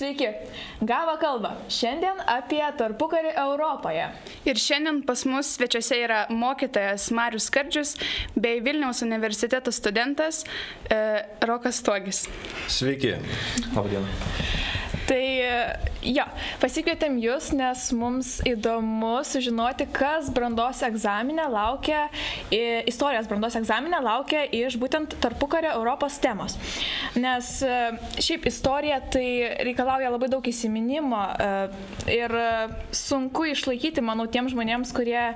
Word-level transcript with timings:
Sveiki, 0.00 0.28
Gava 0.80 1.18
kalba. 1.20 1.50
Šiandien 1.68 2.22
apie 2.24 2.62
tarpukarį 2.78 3.34
Europoje. 3.42 4.06
Ir 4.48 4.56
šiandien 4.56 5.02
pas 5.04 5.26
mus 5.28 5.50
svečiuose 5.58 5.98
yra 6.06 6.22
mokytojas 6.32 7.10
Marius 7.12 7.50
Skardžius 7.50 7.92
bei 8.32 8.62
Vilniaus 8.64 9.04
universiteto 9.04 9.68
studentas 9.76 10.40
e, 10.88 11.02
Rokas 11.44 11.82
Togis. 11.84 12.24
Sveiki. 12.80 13.12
Labadiena. 13.76 14.59
Tai 15.10 15.22
jo, 16.06 16.24
pasikvietėm 16.62 17.16
jūs, 17.20 17.50
nes 17.56 17.88
mums 17.98 18.36
įdomu 18.46 19.16
sužinoti, 19.26 19.88
kas 19.90 20.28
brandos 20.32 20.84
egzaminė 20.86 21.48
laukia, 21.50 22.04
istorijos 22.50 23.26
brandos 23.30 23.56
egzaminė 23.58 24.00
laukia 24.04 24.44
iš 24.54 24.76
būtent 24.80 25.16
tarpukario 25.22 25.72
Europos 25.74 26.18
temos. 26.22 26.56
Nes 27.18 27.50
e, 27.66 27.78
šiaip 28.22 28.46
istorija 28.50 29.00
tai 29.12 29.26
reikalauja 29.66 30.12
labai 30.12 30.30
daug 30.32 30.46
įsiminimo 30.46 31.20
e, 31.34 31.50
ir 32.14 32.34
sunku 32.94 33.48
išlaikyti, 33.50 34.04
manau, 34.04 34.28
tiem 34.30 34.48
žmonėms, 34.52 34.94
kurie 34.96 35.18
e, 35.20 35.34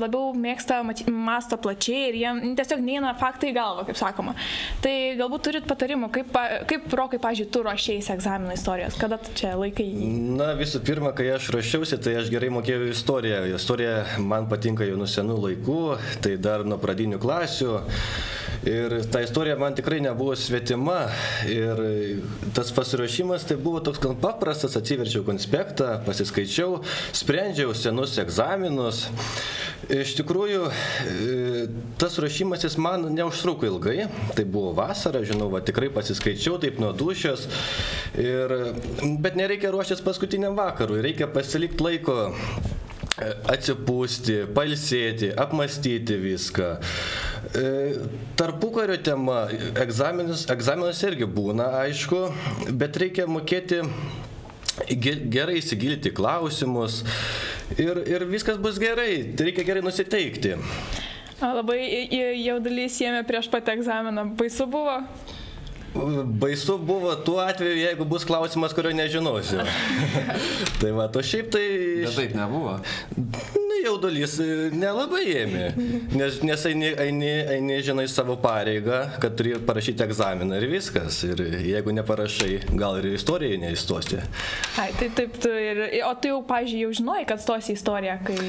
labiau 0.00 0.32
mėgsta 0.38 0.80
masto 1.10 1.58
plačiai 1.60 2.10
ir 2.10 2.20
jiem 2.22 2.42
tiesiog 2.58 2.84
neina 2.84 3.14
faktai 3.18 3.52
į 3.52 3.56
galvą, 3.58 3.86
kaip 3.88 4.00
sakoma. 4.00 4.36
Tai 4.84 4.94
galbūt 5.18 5.46
turit 5.48 5.68
patarimų, 5.68 6.10
kaip, 6.14 6.38
kaip 6.70 6.88
rokai, 6.94 7.20
pažiūrėjau, 7.22 7.52
tu 7.54 7.64
ruošiais 7.66 8.10
egzaminų 8.14 8.54
istorijos 8.56 8.83
istorijos? 8.88 9.00
Kada 9.00 9.18
čia 9.34 9.54
laikai 9.56 9.86
jį? 9.86 10.08
Na, 10.38 10.52
visų 10.58 10.80
pirma, 10.84 11.12
kai 11.16 11.28
aš 11.34 11.50
rašiausi, 11.54 11.98
tai 12.02 12.16
aš 12.20 12.30
gerai 12.32 12.50
mokėjau 12.54 12.90
istoriją. 12.92 13.44
Istorija 13.54 14.04
man 14.18 14.48
patinka 14.50 14.84
jau 14.84 14.96
nuo 14.96 15.08
senų 15.08 15.38
laikų, 15.48 15.80
tai 16.24 16.36
dar 16.36 16.64
nuo 16.64 16.78
pradinių 16.78 17.20
klasių. 17.22 17.78
Ir 18.64 18.94
ta 19.12 19.20
istorija 19.20 19.58
man 19.60 19.74
tikrai 19.76 20.00
nebuvo 20.00 20.34
svetima. 20.36 21.10
Ir 21.50 21.80
tas 22.56 22.72
pasiruošimas 22.72 23.44
tai 23.48 23.58
buvo 23.60 23.82
toks 23.84 24.00
gan 24.00 24.16
paprastas, 24.20 24.76
atsiverčiau 24.78 25.24
konspektą, 25.26 25.98
pasiskaičiau, 26.06 26.80
sprendžiau 27.12 27.74
senus 27.76 28.16
egzaminus. 28.22 29.04
Iš 29.92 30.14
tikrųjų, 30.16 30.68
e, 30.70 31.64
tas 32.00 32.16
ruošimasis 32.22 32.78
man 32.80 33.04
neužtruko 33.12 33.68
ilgai. 33.68 34.06
Tai 34.36 34.44
buvo 34.48 34.72
vasara, 34.76 35.20
žinau, 35.26 35.50
va, 35.52 35.60
tikrai 35.64 35.90
pasiskaičiau 35.92 36.56
taip 36.62 36.80
nuo 36.80 36.92
dušios. 36.96 37.48
Ir, 38.20 38.54
bet 39.20 39.36
nereikia 39.36 39.74
ruoštis 39.74 40.04
paskutiniam 40.04 40.56
vakarui, 40.56 41.02
reikia 41.04 41.28
pasilikti 41.28 41.84
laiko 41.84 42.18
atsipūsti, 43.14 44.40
palsėti, 44.56 45.30
apmastyti 45.38 46.16
viską. 46.18 46.70
E, 47.54 47.68
tarpukario 48.38 48.96
tema, 49.04 49.44
egzaminas, 49.80 50.48
egzaminas 50.50 51.02
irgi 51.06 51.28
būna, 51.30 51.68
aišku, 51.84 52.24
bet 52.74 52.98
reikia 52.98 53.28
mokėti 53.30 53.84
gerai 55.30 55.60
įsigilti 55.60 56.10
klausimus 56.14 57.04
ir, 57.78 58.02
ir 58.08 58.26
viskas 58.30 58.58
bus 58.60 58.78
gerai, 58.80 59.34
reikia 59.38 59.64
gerai 59.66 59.82
nusiteikti. 59.84 60.56
Labai 61.44 61.78
jaudulys 62.40 62.96
jėmė 63.02 63.24
prieš 63.28 63.50
pat 63.52 63.68
egzaminą, 63.74 64.28
baisu 64.38 64.66
buvo? 64.70 65.00
Baisu 66.40 66.78
buvo 66.78 67.14
tuo 67.14 67.38
atveju, 67.38 67.76
jeigu 67.78 68.04
bus 68.04 68.24
klausimas, 68.26 68.74
kurio 68.74 68.90
nežinosiu. 68.96 69.62
tai 70.80 70.90
va, 70.96 71.06
to 71.08 71.22
šiaip 71.22 71.52
tai... 71.54 71.64
Bet 72.02 72.16
taip 72.18 72.34
nebuvo. 72.34 72.74
Na, 73.14 73.78
jaudulys 73.84 74.34
e, 74.42 74.48
nelabai 74.74 75.22
ėmė, 75.44 75.64
nes, 76.16 76.40
nes 76.46 76.66
eini, 76.70 76.90
eini, 77.06 77.30
eini, 77.56 77.78
žinai, 77.86 78.08
savo 78.10 78.36
pareigą, 78.42 79.04
kad 79.22 79.36
turi 79.38 79.54
parašyti 79.68 80.06
egzaminą 80.06 80.58
ir 80.58 80.68
viskas. 80.72 81.20
Ir 81.28 81.44
jeigu 81.62 81.94
neparašai, 82.00 82.52
gal 82.80 82.98
ir 83.00 83.12
istorijai 83.14 83.60
neįstosi. 83.62 84.18
Ai, 84.82 84.90
tai 84.98 85.12
taip, 85.14 85.38
tu 85.42 85.52
ir... 85.52 85.86
O 86.08 86.12
tu 86.18 86.32
jau, 86.32 86.42
pažiūrėjau, 86.48 86.90
jau 86.90 87.00
žinojai, 87.02 87.28
kad 87.30 87.44
stosi 87.44 87.78
istoriją, 87.78 88.18
kai... 88.26 88.40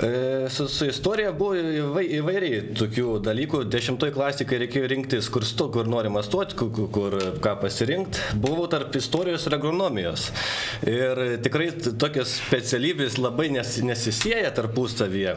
E, 0.00 0.46
su, 0.50 0.68
su 0.68 0.86
istorija 0.86 1.32
buvo 1.34 1.56
įvai, 1.58 2.04
įvairiai 2.20 2.58
tokių 2.78 3.16
dalykų. 3.26 3.64
Dešimtoj 3.66 4.12
klasėje, 4.14 4.46
kai 4.46 4.60
reikėjo 4.62 4.90
rinktis, 4.92 5.26
kur, 5.34 5.42
sto, 5.46 5.66
kur 5.74 5.88
norima 5.90 6.22
stoti, 6.22 6.54
kur, 6.58 6.70
kur 6.94 7.16
ką 7.42 7.54
pasirinkti, 7.58 8.36
buvau 8.38 8.68
tarp 8.70 8.94
istorijos 8.94 9.48
ir 9.48 9.56
agronomijos. 9.56 10.28
Ir 10.86 11.40
tikrai 11.42 11.72
tokios 11.98 12.36
specialybės 12.44 13.16
labai 13.18 13.48
nes, 13.56 13.72
nesisėja 13.82 14.52
tarpusavyje. 14.54 15.34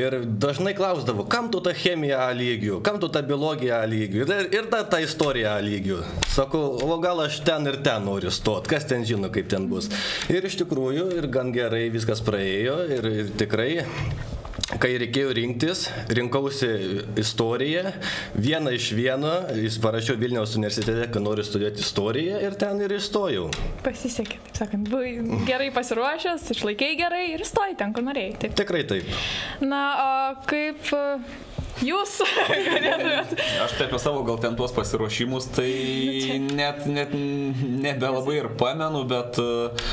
Ir 0.00 0.18
dažnai 0.26 0.74
klausdavo, 0.74 1.28
kam 1.30 1.52
tu 1.52 1.62
ta 1.62 1.70
chemija 1.70 2.24
A 2.26 2.34
lygių, 2.34 2.80
kam 2.82 2.98
tu 3.02 3.06
ta 3.12 3.22
biologija 3.22 3.84
A 3.84 3.86
lygių 3.86 4.26
ir, 4.26 4.34
ir 4.50 4.68
ta, 4.72 4.82
ta 4.82 4.98
istorija 5.02 5.54
A 5.60 5.62
lygių. 5.62 6.00
Sakau, 6.32 6.64
o 6.82 6.98
gal 7.02 7.22
aš 7.28 7.38
ten 7.46 7.70
ir 7.70 7.78
ten 7.86 8.02
noriu 8.10 8.34
stoti, 8.34 8.72
kas 8.74 8.90
ten 8.90 9.06
žino, 9.06 9.30
kaip 9.30 9.46
ten 9.52 9.70
bus. 9.70 9.92
Ir 10.32 10.42
iš 10.50 10.58
tikrųjų, 10.64 11.06
ir 11.20 11.30
gan 11.30 11.54
gerai 11.54 11.86
viskas 11.94 12.22
praėjo 12.24 12.80
ir, 12.98 13.10
ir 13.22 13.34
tikrai 13.38 13.72
kai 14.80 14.94
reikėjo 15.00 15.32
rinktis, 15.36 15.84
rinkausi 16.16 16.68
istoriją, 17.20 17.92
vieną 18.34 18.72
iš 18.76 18.88
vieno, 18.96 19.32
jis 19.58 19.78
parašiau 19.82 20.16
Vilniaus 20.20 20.56
universitete, 20.58 21.08
kad 21.12 21.24
noriu 21.24 21.44
studijuoti 21.46 21.84
istoriją 21.84 22.40
ir 22.46 22.56
ten 22.60 22.80
ir 22.84 22.96
įstojau. 22.96 23.48
Pasisekė, 23.84 24.40
taip 24.48 24.60
sakant, 24.62 24.90
buvai 24.92 25.14
gerai 25.48 25.70
pasiruošęs, 25.74 26.48
išlaikai 26.56 26.92
gerai 27.00 27.24
ir 27.34 27.44
įstojai 27.44 27.76
ten, 27.80 27.94
kur 27.96 28.06
norėjai. 28.08 28.36
Taip. 28.44 28.56
Tikrai 28.62 28.84
taip. 28.88 29.12
Na, 29.64 29.82
o 29.92 30.12
kaip 30.48 30.92
Jūs 31.80 32.18
galėtumėt. 32.68 33.32
Aš 33.64 33.74
tai 33.78 33.86
apie 33.88 33.98
savo 34.02 34.22
gal 34.26 34.38
ten 34.42 34.56
tuos 34.58 34.74
pasiruošimus, 34.76 35.48
tai 35.56 35.70
net, 36.44 36.84
net 36.90 37.14
nebelabai 37.14 38.36
ir 38.42 38.48
pamenu, 38.60 39.02
bet 39.08 39.40
uh, 39.40 39.88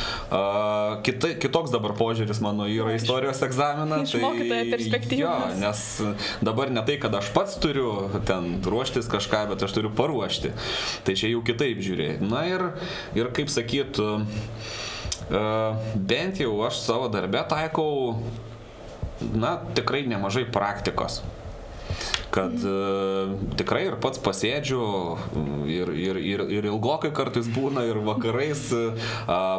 kita, 1.05 1.33
kitoks 1.41 1.73
dabar 1.73 1.95
požiūris 1.97 2.41
mano 2.43 2.67
yra 2.69 2.97
istorijos 2.97 3.41
egzaminas. 3.47 4.09
Iš 4.09 4.17
tai, 4.17 4.23
mokytojo 4.25 4.67
perspektyvos. 4.75 5.23
Jo, 5.23 5.33
nes 5.61 5.85
dabar 6.45 6.73
ne 6.75 6.83
tai, 6.85 6.99
kad 7.01 7.15
aš 7.21 7.31
pats 7.35 7.57
turiu 7.63 7.93
ten 8.27 8.59
ruoštis 8.65 9.09
kažką, 9.09 9.45
bet 9.53 9.65
aš 9.65 9.77
turiu 9.79 9.93
paruošti. 9.95 10.53
Tai 11.07 11.17
čia 11.17 11.31
jau 11.31 11.41
kitaip 11.47 11.81
žiūrėjai. 11.85 12.19
Na 12.27 12.45
ir, 12.51 12.67
ir 13.17 13.33
kaip 13.35 13.49
sakyt, 13.53 14.01
uh, 14.03 14.21
bent 15.95 16.43
jau 16.43 16.53
aš 16.67 16.83
savo 16.83 17.09
darbę 17.13 17.41
taikau 17.49 18.19
na, 19.19 19.57
tikrai 19.75 20.05
nemažai 20.07 20.45
praktikos 20.51 21.21
kad 22.33 22.53
uh, 22.53 23.33
tikrai 23.57 23.85
ir 23.87 23.97
pats 24.01 24.21
pasėdžiu 24.21 24.81
ir, 25.69 25.91
ir, 25.97 26.19
ir, 26.21 26.43
ir 26.59 26.67
ilgokai 26.69 27.11
kartais 27.15 27.49
būna 27.49 27.85
ir 27.89 28.01
vakarais 28.05 28.67
uh, 28.75 29.09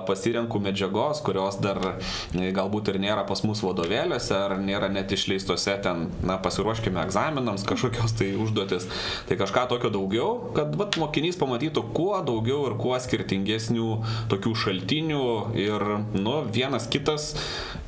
pasirenku 0.06 0.60
medžiagos, 0.62 1.22
kurios 1.26 1.58
dar 1.62 1.80
e, 1.90 2.50
galbūt 2.54 2.92
ir 2.92 3.00
nėra 3.02 3.24
pas 3.28 3.42
mus 3.46 3.62
vadovėliuose 3.64 4.36
ar 4.36 4.56
nėra 4.62 4.90
net 4.92 5.12
išleistose 5.14 5.76
ten, 5.84 6.08
na, 6.26 6.38
pasiruoškime 6.42 7.02
egzaminams 7.02 7.66
kažkokios 7.68 8.14
tai 8.18 8.32
užduotis. 8.40 8.86
Tai 9.28 9.38
kažką 9.40 9.66
tokio 9.74 9.90
daugiau, 9.94 10.30
kad 10.56 10.74
vat, 10.78 10.98
mokinys 11.00 11.38
pamatytų 11.40 11.84
kuo 11.96 12.20
daugiau 12.26 12.64
ir 12.70 12.78
kuo 12.80 12.96
skirtingesnių 13.00 13.90
tokių 14.30 14.54
šaltinių 14.64 15.26
ir, 15.58 15.86
nu, 16.16 16.40
vienas 16.54 16.88
kitas 16.90 17.32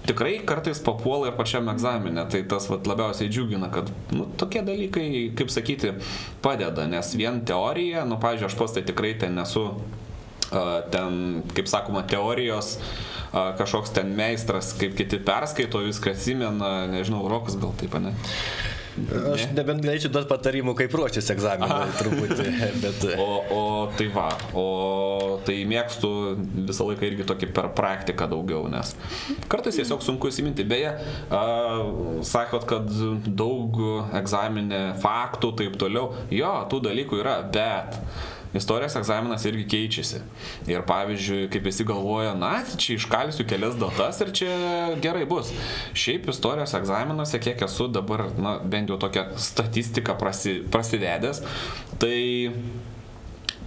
tikrai 0.06 0.36
kartais 0.46 0.82
papuola 0.82 1.30
ir 1.30 1.38
pačiam 1.38 1.70
egzaminė. 1.72 2.26
Tai 2.32 2.42
tas 2.50 2.68
vat, 2.70 2.86
labiausiai 2.90 3.30
džiugina, 3.32 3.70
kad 3.72 3.90
nu, 4.14 4.26
tokie 4.40 4.64
dalykai, 4.66 5.08
kaip 5.38 5.52
sakyti, 5.54 5.96
padeda, 6.44 6.86
nes 6.90 7.14
vien 7.18 7.42
teorija, 7.48 8.06
nu, 8.08 8.18
pažiūrėjau, 8.22 8.52
aš 8.52 8.58
pats 8.60 8.78
tai 8.78 8.86
tikrai 8.88 9.14
ten 9.20 9.38
nesu 9.38 9.68
ten, 10.92 11.42
kaip 11.56 11.70
sakoma, 11.70 12.04
teorijos 12.08 12.76
kažkoks 13.32 13.94
ten 13.96 14.12
meistras, 14.16 14.74
kaip 14.76 14.92
kiti 14.98 15.16
perskaito, 15.24 15.80
viską 15.86 16.12
atsimena, 16.12 16.72
nežinau, 16.92 17.24
Rokas 17.32 17.56
gal 17.60 17.72
taip, 17.80 17.96
ne? 18.02 18.12
Aš 19.32 19.46
nebent 19.56 19.80
galėčiau 19.84 20.12
duoti 20.12 20.28
patarimų, 20.28 20.74
kaip 20.76 20.94
ruoštis 20.98 21.30
egzaminui 21.32 21.94
truputį. 21.96 22.48
Bet... 22.82 23.06
O, 23.16 23.28
o 23.56 23.62
tai 23.96 24.08
va, 24.12 24.26
o 24.58 24.66
tai 25.46 25.62
mėgstu 25.68 26.10
visą 26.68 26.86
laiką 26.90 27.08
irgi 27.08 27.26
tokį 27.28 27.50
per 27.56 27.70
praktiką 27.76 28.28
daugiau, 28.32 28.66
nes 28.72 28.94
kartais 29.52 29.78
tiesiog 29.80 30.04
sunku 30.04 30.28
įsiminti. 30.32 30.66
Beje, 30.68 30.92
a, 31.32 31.42
sakot, 32.26 32.68
kad 32.68 32.92
daug 33.26 33.80
egzaminė 34.20 34.84
faktų, 35.02 35.54
taip 35.62 35.80
toliau. 35.80 36.12
Jo, 36.32 36.54
tų 36.70 36.82
dalykų 36.90 37.22
yra, 37.22 37.40
bet 37.52 37.98
istorijos 38.54 38.96
egzaminas 38.96 39.44
irgi 39.48 39.64
keičiasi. 39.74 40.22
Ir 40.70 40.84
pavyzdžiui, 40.88 41.48
kaip 41.52 41.66
visi 41.66 41.86
galvoja, 41.88 42.34
na, 42.38 42.54
čia 42.76 42.96
iškalsiu 42.98 43.46
kelias 43.48 43.78
datas 43.80 44.20
ir 44.24 44.32
čia 44.36 44.52
gerai 45.02 45.24
bus. 45.28 45.52
Šiaip 45.96 46.28
istorijos 46.32 46.74
egzaminuose, 46.78 47.40
kiek 47.42 47.64
esu 47.68 47.88
dabar, 47.92 48.26
na, 48.38 48.58
bent 48.64 48.92
jau 48.92 48.98
tokią 49.00 49.28
statistiką 49.40 50.16
prasi, 50.20 50.60
prasivedęs, 50.72 51.42
tai 52.02 52.18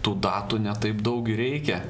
tų 0.05 0.17
datų 0.21 0.61
netaip 0.61 1.01
daug 1.05 1.29
reikia. 1.29 1.81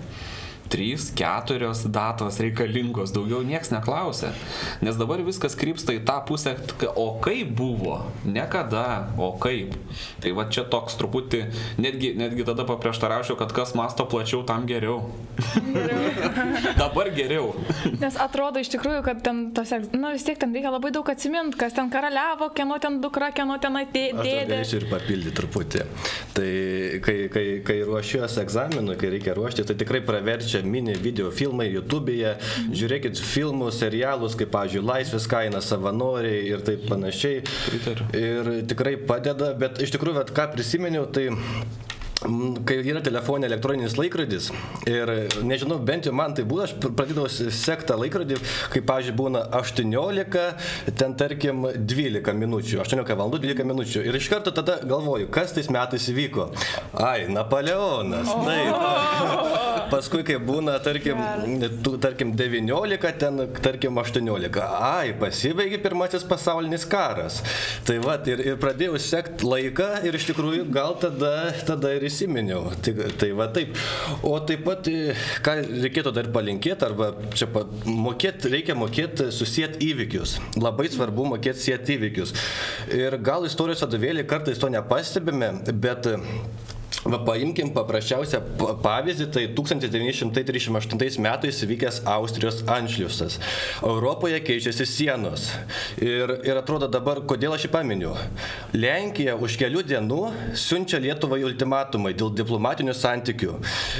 Trys, 0.71 1.09
keturios 1.15 1.83
datos 1.91 2.39
reikalingos, 2.41 3.13
daugiau 3.15 3.43
niekas 3.45 3.71
neklausia. 3.73 4.33
Nes 4.85 4.97
dabar 4.99 5.21
viskas 5.25 5.55
krypsta 5.57 5.95
į 5.95 6.03
tą 6.07 6.17
pusę, 6.27 6.55
o 6.95 7.07
kaip 7.23 7.51
buvo, 7.57 7.99
ne 8.25 8.43
kada, 8.51 9.11
o 9.17 9.31
kaip. 9.41 9.75
Tai 10.23 10.33
va 10.37 10.47
čia 10.51 10.65
toks 10.69 10.97
truputį, 10.99 11.43
netgi, 11.81 12.13
netgi 12.19 12.47
tada 12.47 12.65
paprieštaraučiau, 12.67 13.37
kad 13.39 13.53
kas 13.55 13.75
masto 13.77 14.07
plačiau, 14.09 14.43
tam 14.47 14.65
geriau. 14.69 15.03
dabar 16.81 17.11
geriau. 17.15 17.53
Nes 18.01 18.17
atrodo 18.21 18.61
iš 18.63 18.71
tikrųjų, 18.73 19.03
kad 19.05 19.21
ten, 19.25 19.49
tose, 19.55 19.81
na 19.95 20.13
vis 20.15 20.25
tiek 20.27 20.39
ten 20.41 20.55
reikia 20.55 20.73
labai 20.73 20.91
daug 20.95 21.07
atsiminti, 21.11 21.59
kas 21.59 21.75
ten 21.77 21.91
karaliavo, 21.93 22.49
kieno 22.55 22.79
ten 22.81 22.99
dukra, 23.03 23.31
kieno 23.35 23.57
ten 23.61 23.75
dėdė. 23.75 24.23
Aš 24.23 24.49
galėčiau 24.49 24.81
ir 24.81 24.87
papildyti 24.89 25.35
truputį. 25.35 25.85
Tai 26.35 26.49
kai, 27.05 27.17
kai, 27.31 27.45
kai 27.65 27.77
ruošiuosi 27.87 28.41
egzaminui, 28.43 28.97
kai 28.99 29.11
reikia 29.13 29.35
ruošti, 29.37 29.65
tai 29.67 29.77
tikrai 29.79 30.01
praverčia 30.05 30.54
mini 30.63 30.95
video 31.01 31.31
filmai 31.35 31.67
YouTube'e, 31.73 32.35
žiūrėkit 32.71 33.19
filmus, 33.19 33.79
serialus, 33.81 34.37
kaip, 34.39 34.53
pavyzdžiui, 34.55 34.85
Laisvės 34.85 35.27
kaina, 35.31 35.61
savanoriai 35.63 36.45
ir 36.51 36.63
taip 36.65 36.85
panašiai. 36.89 37.43
Pritariu. 37.65 38.07
Ir 38.15 38.51
tikrai 38.69 38.95
padeda, 39.09 39.51
bet 39.59 39.81
iš 39.83 39.95
tikrųjų, 39.95 40.27
ką 40.35 40.49
prisiminiau, 40.55 41.07
tai 41.11 41.29
kai 42.67 42.79
yra 42.83 43.01
telefonė 43.05 43.49
elektroninis 43.49 43.97
laikrodis 43.99 44.49
ir 44.89 45.11
nežinau, 45.45 45.77
bent 45.85 46.07
jau 46.07 46.13
man 46.15 46.35
tai 46.37 46.45
būna, 46.47 46.67
aš 46.67 46.75
pradėdavau 46.83 47.29
sektą 47.29 47.97
laikrodį, 47.99 48.39
kai, 48.73 48.81
pavyzdžiui, 48.85 49.15
būna 49.19 49.43
18, 49.59 50.45
ten 50.97 51.15
tarkim 51.19 51.65
12 51.77 52.35
minučių, 52.41 52.81
18 52.85 53.17
valandų 53.19 53.41
12 53.45 53.69
minučių. 53.71 54.05
Ir 54.09 54.19
iš 54.19 54.29
karto 54.31 54.53
tada 54.55 54.79
galvoju, 54.85 55.29
kas 55.33 55.55
tais 55.55 55.69
metais 55.73 56.07
įvyko. 56.11 56.49
Ai, 57.01 57.27
Napoleonas. 57.31 58.31
Taip. 58.45 59.85
Paskui, 59.91 60.23
kai 60.25 60.39
būna, 60.41 60.79
tarkim, 60.83 61.19
tu, 61.85 61.95
tarkim 62.01 62.33
19, 62.37 63.11
ten, 63.21 63.43
tarkim 63.61 63.99
18. 64.01 64.63
Ai, 64.65 65.13
pasibaigė 65.19 65.79
pirmasis 65.83 66.25
pasaulinis 66.27 66.87
karas. 66.89 67.41
Tai 67.85 67.99
va, 68.03 68.17
ir, 68.29 68.41
ir 68.49 68.57
pradėjau 68.61 68.97
sekti 69.01 69.45
laiką 69.45 69.89
ir 70.07 70.17
iš 70.17 70.29
tikrųjų 70.31 70.65
gal 70.73 70.97
tada, 71.01 71.35
tada 71.67 71.93
ir 71.95 72.07
prisiminiau. 72.15 72.71
Tai, 72.81 72.93
tai 73.17 73.31
va 73.35 73.47
taip. 73.51 73.75
O 74.23 74.37
taip 74.47 74.63
pat, 74.65 74.87
e, 74.87 75.15
ką 75.43 75.57
reikėtų 75.83 76.13
dar 76.15 76.29
palinkėti, 76.33 76.87
arba 76.87 77.11
čia 77.35 77.47
mokėti, 77.85 78.51
reikia 78.53 78.75
mokėti 78.79 79.27
susijęti 79.35 79.83
įvykius. 79.91 80.37
Labai 80.61 80.87
svarbu 80.93 81.27
mokėti 81.33 81.59
susijęti 81.59 81.97
įvykius. 81.99 82.35
Ir 82.95 83.19
gal 83.25 83.47
istorijos 83.47 83.83
vadovėlį 83.83 84.25
kartais 84.29 84.61
to 84.61 84.71
nepastebime, 84.71 85.51
bet 85.73 86.07
Va, 87.05 87.19
paimkim 87.21 87.69
paprasčiausią 87.69 88.39
pavyzdį, 88.81 89.25
tai 89.29 89.43
1938 89.53 91.21
metais 91.21 91.59
vykęs 91.69 91.99
Austrijos 92.09 92.63
anšliusas. 92.65 93.37
Europoje 93.85 94.39
keičiasi 94.41 94.87
sienos. 94.89 95.51
Ir, 96.01 96.33
ir 96.47 96.57
atrodo 96.57 96.89
dabar, 96.89 97.21
kodėl 97.29 97.53
aš 97.53 97.67
jį 97.67 97.71
paminiu. 97.75 98.15
Lenkija 98.73 99.35
už 99.37 99.57
kelių 99.61 99.83
dienų 99.91 100.21
siunčia 100.57 100.97
Lietuvai 101.03 101.43
ultimatumai 101.45 102.15
dėl 102.17 102.33
diplomatinių 102.39 102.97
santykių. 102.97 103.53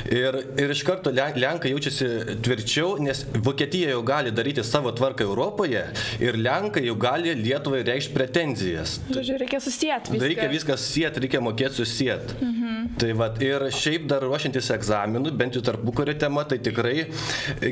Ir, 0.10 0.40
ir 0.64 0.74
iš 0.74 0.82
karto 0.88 1.14
Lenkai 1.14 1.76
jaučiasi 1.76 2.40
tvirčiau, 2.42 2.98
nes 3.06 3.22
Vokietija 3.38 3.94
jau 3.94 4.02
gali 4.08 4.34
daryti 4.34 4.66
savo 4.66 4.90
tvarką 4.98 5.28
Europoje 5.30 5.86
ir 6.26 6.42
Lenkai 6.42 6.88
jau 6.90 6.98
gali 6.98 7.38
Lietuvai 7.38 7.84
reikšti 7.86 8.18
pretenzijas. 8.18 8.98
Žodžiu, 9.14 9.38
reikia 9.46 9.62
susijęti 9.62 10.18
viską. 10.18 10.26
Reikia 10.26 10.50
viską 10.58 10.82
susijęti, 10.82 11.26
reikia 11.28 11.46
mokėti 11.46 11.84
susijęti. 11.84 12.42
Mhm. 12.42 12.95
Tai 13.00 13.10
va, 13.20 13.28
ir 13.44 13.66
šiaip 13.76 14.06
dar 14.08 14.24
ruošiantis 14.24 14.70
egzaminų, 14.76 15.34
bent 15.36 15.58
jau 15.58 15.64
tarpukario 15.66 16.16
tema, 16.20 16.46
tai 16.48 16.62
tikrai 16.64 17.08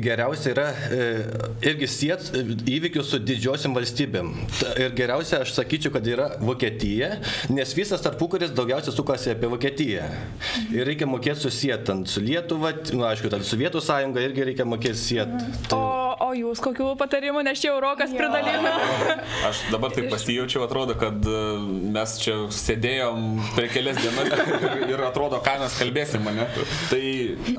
geriausia 0.04 0.52
yra 0.52 0.66
e, 0.74 1.08
irgi 1.70 1.90
siet 1.92 2.28
įvykius 2.36 3.14
su 3.14 3.22
didžiosiam 3.24 3.76
valstybėm. 3.78 4.34
Ir 4.84 4.96
geriausia, 4.98 5.44
aš 5.46 5.56
sakyčiau, 5.56 5.94
kad 5.96 6.08
yra 6.12 6.28
Vokietija, 6.44 7.14
nes 7.54 7.76
visas 7.78 8.04
tarpukaris 8.04 8.52
daugiausiai 8.58 8.96
sukasi 8.96 9.32
apie 9.36 9.52
Vokietiją. 9.54 10.12
Ir 10.76 10.88
reikia 10.92 11.08
mokėti 11.08 11.48
susietant 11.48 12.10
su 12.12 12.24
Lietuva, 12.24 12.76
nu, 12.92 13.08
aišku, 13.08 13.32
ten 13.32 13.48
Sovietų 13.48 13.84
sąjunga 13.84 14.28
irgi 14.28 14.52
reikia 14.52 14.68
mokėti 14.68 15.06
siet. 15.08 15.38
Tai... 15.72 15.93
Jūs 16.34 16.62
kokių 16.64 16.94
patarimų, 16.98 17.44
nes 17.46 17.62
čia 17.62 17.70
jau 17.72 17.80
rokas 17.84 18.14
pridalino? 18.16 18.72
Aš 19.50 19.64
dabar 19.74 19.94
taip 19.94 20.10
pasijaučiau, 20.12 20.64
atrodo, 20.66 20.96
kad 21.00 21.26
e, 21.30 21.42
mes 21.94 22.16
čia 22.22 22.36
sėdėjom 22.54 23.28
per 23.54 23.68
kelias 23.74 24.00
dienas 24.02 24.32
ir 24.90 25.04
atrodo, 25.06 25.40
ką 25.44 25.58
mes 25.62 25.78
kalbėsim, 25.78 26.26
ne? 26.34 26.48
Tai 26.90 27.02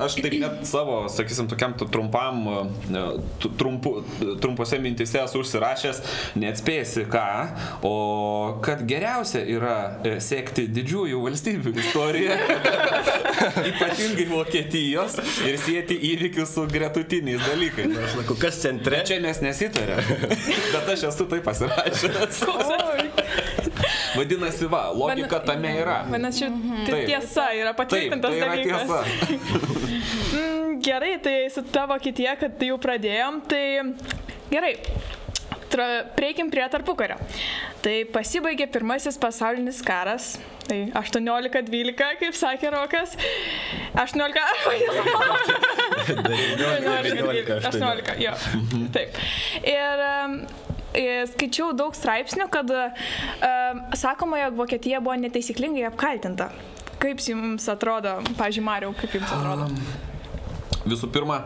aš 0.05 0.17
taip 0.19 0.35
net 0.41 0.65
savo, 0.67 0.97
sakysim, 1.11 1.49
tokiam 1.51 1.75
trumpam, 1.79 2.41
e, 2.89 3.05
trumpu, 3.59 3.95
trumpose 4.43 4.79
mintise 4.81 5.21
esu 5.23 5.43
užsirašęs, 5.43 6.01
neatspėsi 6.41 7.05
ką, 7.11 7.25
o 7.87 7.95
kad 8.65 8.83
geriausia 8.87 9.43
yra 9.55 9.77
e, 10.03 10.17
sekti 10.23 10.67
didžiųjų 10.75 11.21
valstybių 11.25 11.75
istoriją, 11.85 12.39
ypatingai 13.71 14.27
Vokietijos 14.31 15.19
ir 15.45 15.59
sėti 15.61 15.97
įvykius 16.11 16.55
su 16.55 16.65
gretutiniais 16.71 17.43
dalykais. 17.45 17.93
Aš 18.05 18.17
sakau, 18.19 18.37
kas 18.39 18.59
centre? 18.65 19.01
Čia 19.07 19.19
mes 19.23 19.41
nesitarėm, 19.43 20.11
bet 20.73 20.91
aš 20.95 21.07
esu 21.11 21.27
taip 21.31 21.45
pasirašęs. 21.45 22.43
Vadinasi, 24.15 24.69
va, 24.71 24.87
logika 24.95 25.41
tame 25.45 25.73
yra. 25.81 25.99
Vadinasi, 26.09 26.49
tai 26.87 27.01
tiesa 27.09 27.49
yra 27.57 27.75
patvirtintas 27.77 28.31
Taip, 28.31 28.41
tai 28.41 28.47
yra 28.47 28.55
dalykas. 28.55 28.87
Mm, 30.35 30.81
gerai, 30.83 31.13
tai 31.23 31.47
su 31.53 31.61
tavo 31.71 31.95
kitie, 32.03 32.27
kad 32.39 32.61
jau 32.67 32.75
pradėjom, 32.81 33.37
tai 33.49 33.61
gerai. 34.51 34.73
Prieikim 36.15 36.49
prie 36.53 36.65
tarpukario. 36.71 37.17
Tai 37.83 37.95
pasibaigė 38.13 38.67
pirmasis 38.71 39.17
pasaulinis 39.21 39.81
karas. 39.85 40.35
Tai 40.65 40.77
18-12, 40.97 41.93
kaip 42.21 42.37
sakė 42.37 42.71
Rokas. 42.73 43.13
18. 44.01 44.39
19, 46.61 47.59
18, 47.69 48.15
jo. 48.23 48.33
Taip. 48.95 49.19
Ir 50.95 51.27
skaičiau 51.29 51.73
daug 51.75 51.95
straipsnių, 51.97 52.47
kad 52.53 52.71
uh, 52.71 52.87
sakoma, 53.99 54.39
jog 54.45 54.57
Vokietija 54.63 55.03
buvo 55.03 55.17
netaisyklingai 55.19 55.83
apkaltinta. 55.91 56.49
Kaip 57.03 57.19
jums 57.19 57.67
atrodo, 57.69 58.21
pažiūrėjau, 58.39 58.65
Mariau, 58.71 58.97
kaip 58.97 59.19
jums 59.19 59.31
atrodo? 59.35 59.67
Um. 59.69 60.14
Visų 60.85 61.09
pirma, 61.13 61.39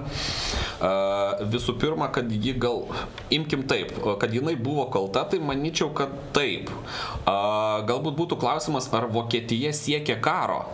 visų 1.51 1.77
pirma, 1.79 2.09
kad 2.11 2.31
ji 2.31 2.53
gal, 2.59 2.83
imkim 3.31 3.63
taip, 3.69 3.93
kad 4.19 4.33
jinai 4.35 4.57
buvo 4.59 4.89
kalta, 4.91 5.23
tai 5.31 5.39
manyčiau, 5.43 5.93
kad 5.95 6.11
taip. 6.35 6.71
Galbūt 7.25 8.19
būtų 8.19 8.39
klausimas, 8.41 8.89
ar 8.93 9.07
Vokietija 9.13 9.71
siekia 9.75 10.19
karo 10.19 10.65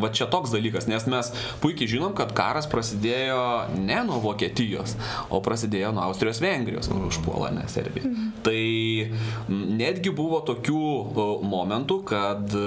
Va 0.00 0.10
čia 0.14 0.28
toks 0.30 0.52
dalykas, 0.54 0.88
nes 0.90 1.06
mes 1.10 1.30
puikiai 1.62 1.90
žinom, 1.96 2.14
kad 2.18 2.34
karas 2.36 2.68
prasidėjo 2.70 3.40
ne 3.78 4.00
nuo 4.06 4.20
Vokietijos, 4.24 4.96
o 5.30 5.40
prasidėjo 5.44 5.92
nuo 5.94 6.06
Austrijos 6.08 6.40
Vengrijos, 6.44 6.90
kur 6.90 7.06
užpuola 7.08 7.52
ne 7.54 7.66
Serbija. 7.70 8.08
Mhm. 8.08 8.30
Tai 8.44 8.60
netgi 9.78 10.12
buvo 10.14 10.40
tokių 10.46 10.84
momentų, 11.44 12.00
kad 12.08 12.54
e, 12.54 12.64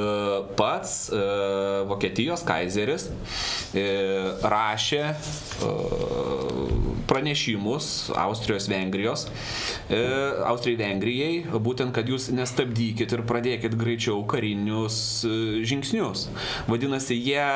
pats 0.60 0.96
e, 1.14 1.22
Vokietijos 1.90 2.44
kaizeris 2.48 3.10
e, 3.78 3.88
rašė 4.42 5.04
pranešimus 7.08 8.12
Austrijos 8.18 8.68
Vengrijos, 8.72 9.28
Austrijai 10.48 10.80
Vengrijai, 10.82 11.32
būtent, 11.64 11.94
kad 11.96 12.10
jūs 12.10 12.30
nestabdykit 12.36 13.16
ir 13.16 13.24
pradėkit 13.28 13.78
greičiau 13.80 14.24
karinius 14.30 15.00
žingsnius. 15.68 16.28
Vadinasi, 16.68 17.18
jie, 17.18 17.48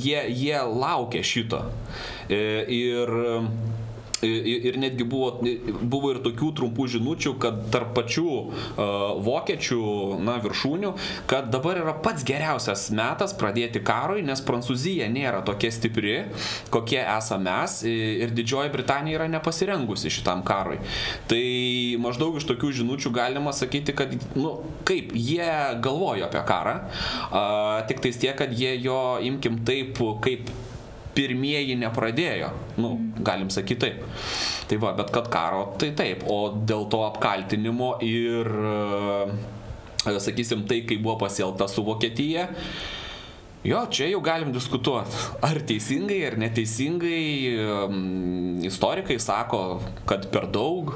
jie, 0.00 0.22
jie 0.32 0.62
laukia 0.66 1.24
šito. 1.26 1.64
E, 2.30 2.40
ir 2.70 3.10
Ir 4.26 4.76
netgi 4.80 5.04
buvo, 5.08 5.30
buvo 5.80 6.14
ir 6.14 6.20
tokių 6.24 6.50
trumpų 6.60 6.86
žinučių, 6.94 7.34
kad 7.40 7.62
tarp 7.72 7.92
pačių 7.96 8.26
uh, 8.30 8.50
vokiečių 9.24 9.82
na, 10.24 10.38
viršūnių, 10.44 10.92
kad 11.30 11.50
dabar 11.52 11.80
yra 11.80 11.94
pats 12.04 12.24
geriausias 12.26 12.88
metas 12.94 13.34
pradėti 13.36 13.82
karui, 13.84 14.24
nes 14.26 14.42
Prancūzija 14.44 15.08
nėra 15.12 15.40
tokia 15.46 15.72
stipri, 15.74 16.16
kokie 16.72 17.00
esame 17.02 17.50
mes 17.50 17.82
ir 17.88 18.32
Didžioji 18.34 18.72
Britanija 18.72 19.18
yra 19.18 19.28
nepasirengusi 19.30 20.12
šitam 20.12 20.44
karui. 20.46 20.78
Tai 21.30 21.42
maždaug 22.02 22.38
iš 22.40 22.46
tokių 22.50 22.72
žinučių 22.80 23.12
galima 23.14 23.54
sakyti, 23.56 23.94
kad, 23.96 24.12
nu, 24.38 24.58
kaip, 24.88 25.14
jie 25.16 25.50
galvojo 25.82 26.26
apie 26.28 26.42
karą, 26.48 26.76
uh, 27.30 27.80
tik 27.90 28.02
tais 28.04 28.20
tiek, 28.20 28.36
kad 28.38 28.52
jie 28.56 28.76
jo, 28.84 29.00
imkim 29.26 29.60
taip, 29.66 29.98
kaip 30.24 30.50
pirmieji 31.16 31.76
nepradėjo. 31.80 32.50
Nu, 32.80 32.94
galim 33.26 33.50
sakyti 33.52 33.80
taip. 33.86 34.04
Tai 34.70 34.78
va, 34.82 34.94
bet 34.98 35.10
kad 35.14 35.30
karo, 35.32 35.64
tai 35.80 35.90
taip. 35.98 36.24
O 36.30 36.52
dėl 36.54 36.86
to 36.92 37.02
apkaltinimo 37.08 37.96
ir, 38.06 38.50
e, 40.06 40.16
sakysim, 40.22 40.66
tai, 40.70 40.82
kai 40.86 41.00
buvo 41.02 41.18
pasielta 41.24 41.68
su 41.70 41.84
Vokietija, 41.86 42.48
Jo, 43.60 43.82
čia 43.92 44.06
jau 44.08 44.22
galim 44.24 44.54
diskutuoti, 44.54 45.12
ar 45.44 45.58
teisingai, 45.68 46.22
ar 46.30 46.36
neteisingai. 46.40 47.24
Istorikai 48.64 49.18
sako, 49.20 49.80
kad 50.08 50.24
per 50.32 50.46
daug, 50.52 50.94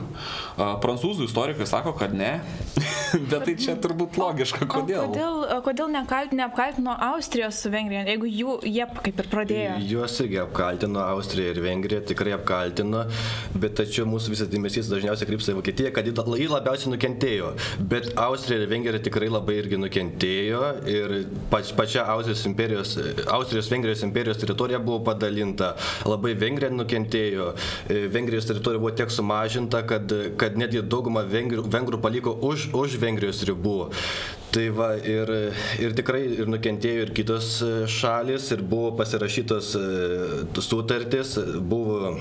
prancūzų 0.56 1.26
istorikai 1.28 1.66
sako, 1.68 1.92
kad 1.98 2.14
ne. 2.16 2.38
Bet 3.30 3.44
tai 3.44 3.54
čia 3.60 3.74
turbūt 3.78 4.16
logiška, 4.18 4.64
kodėl. 4.70 5.04
O 5.04 5.10
kodėl, 5.12 5.36
kodėl 5.66 5.92
neapkaltino 5.92 6.94
Austrijos 7.10 7.60
su 7.60 7.70
Vengrija, 7.72 8.06
jeigu 8.08 8.30
jų, 8.30 8.56
jie 8.66 8.86
kaip 8.96 9.20
ir 9.20 9.28
pradėjo? 9.32 9.76
Juos 9.90 10.16
irgi 10.24 10.40
apkaltino, 10.42 11.02
Austrija 11.12 11.52
ir 11.52 11.60
Vengrija 11.64 12.00
tikrai 12.08 12.34
apkaltino, 12.38 13.04
bet 13.54 13.76
tačiau 13.82 14.08
mūsų 14.08 14.34
visas 14.34 14.50
dėmesys 14.52 14.88
dažniausiai 14.90 15.28
krypsta 15.28 15.52
į 15.52 15.58
Vokietiją, 15.60 15.92
kad 15.94 16.08
jį 16.08 16.48
labiausiai 16.50 16.94
nukentėjo. 16.96 17.52
Bet 17.92 18.10
Austrija 18.24 18.64
ir 18.64 18.72
Vengrija 18.72 19.04
tikrai 19.04 19.30
labai 19.32 19.60
irgi 19.60 19.80
nukentėjo 19.84 20.64
ir 20.90 21.16
pač, 21.52 21.74
pačia 21.76 22.08
Austrijos 22.16 22.44
imperijos, 22.54 22.94
Austrijos-Vengrijos 23.26 24.04
imperijos 24.06 24.38
teritorija 24.38 24.78
buvo 24.78 25.02
padalinta, 25.04 25.74
labai 26.06 26.34
Vengrija 26.38 26.70
nukentėjo, 26.70 27.50
e, 27.90 28.06
Vengrijos 28.14 28.46
teritorija 28.46 28.82
buvo 28.82 28.94
tiek 28.94 29.10
sumažinta, 29.10 29.82
kad, 29.86 30.12
kad 30.38 30.58
netgi 30.58 30.84
daugumą 30.86 31.26
vengrų, 31.28 31.66
vengrų 31.74 32.00
paliko 32.04 32.36
už, 32.46 32.70
už 32.72 32.98
Vengrijos 33.02 33.42
ribų. 33.48 33.90
Tai 34.54 34.68
va, 34.70 34.92
ir, 35.02 35.30
ir 35.82 35.94
tikrai 35.98 36.22
ir 36.30 36.46
nukentėjo 36.46 37.08
ir 37.08 37.14
kitos 37.16 37.56
šalis, 37.90 38.52
ir 38.54 38.62
buvo 38.62 38.92
pasirašytos 39.00 39.72
e, 39.80 40.62
sutartys, 40.62 41.34
buvo 41.58 42.14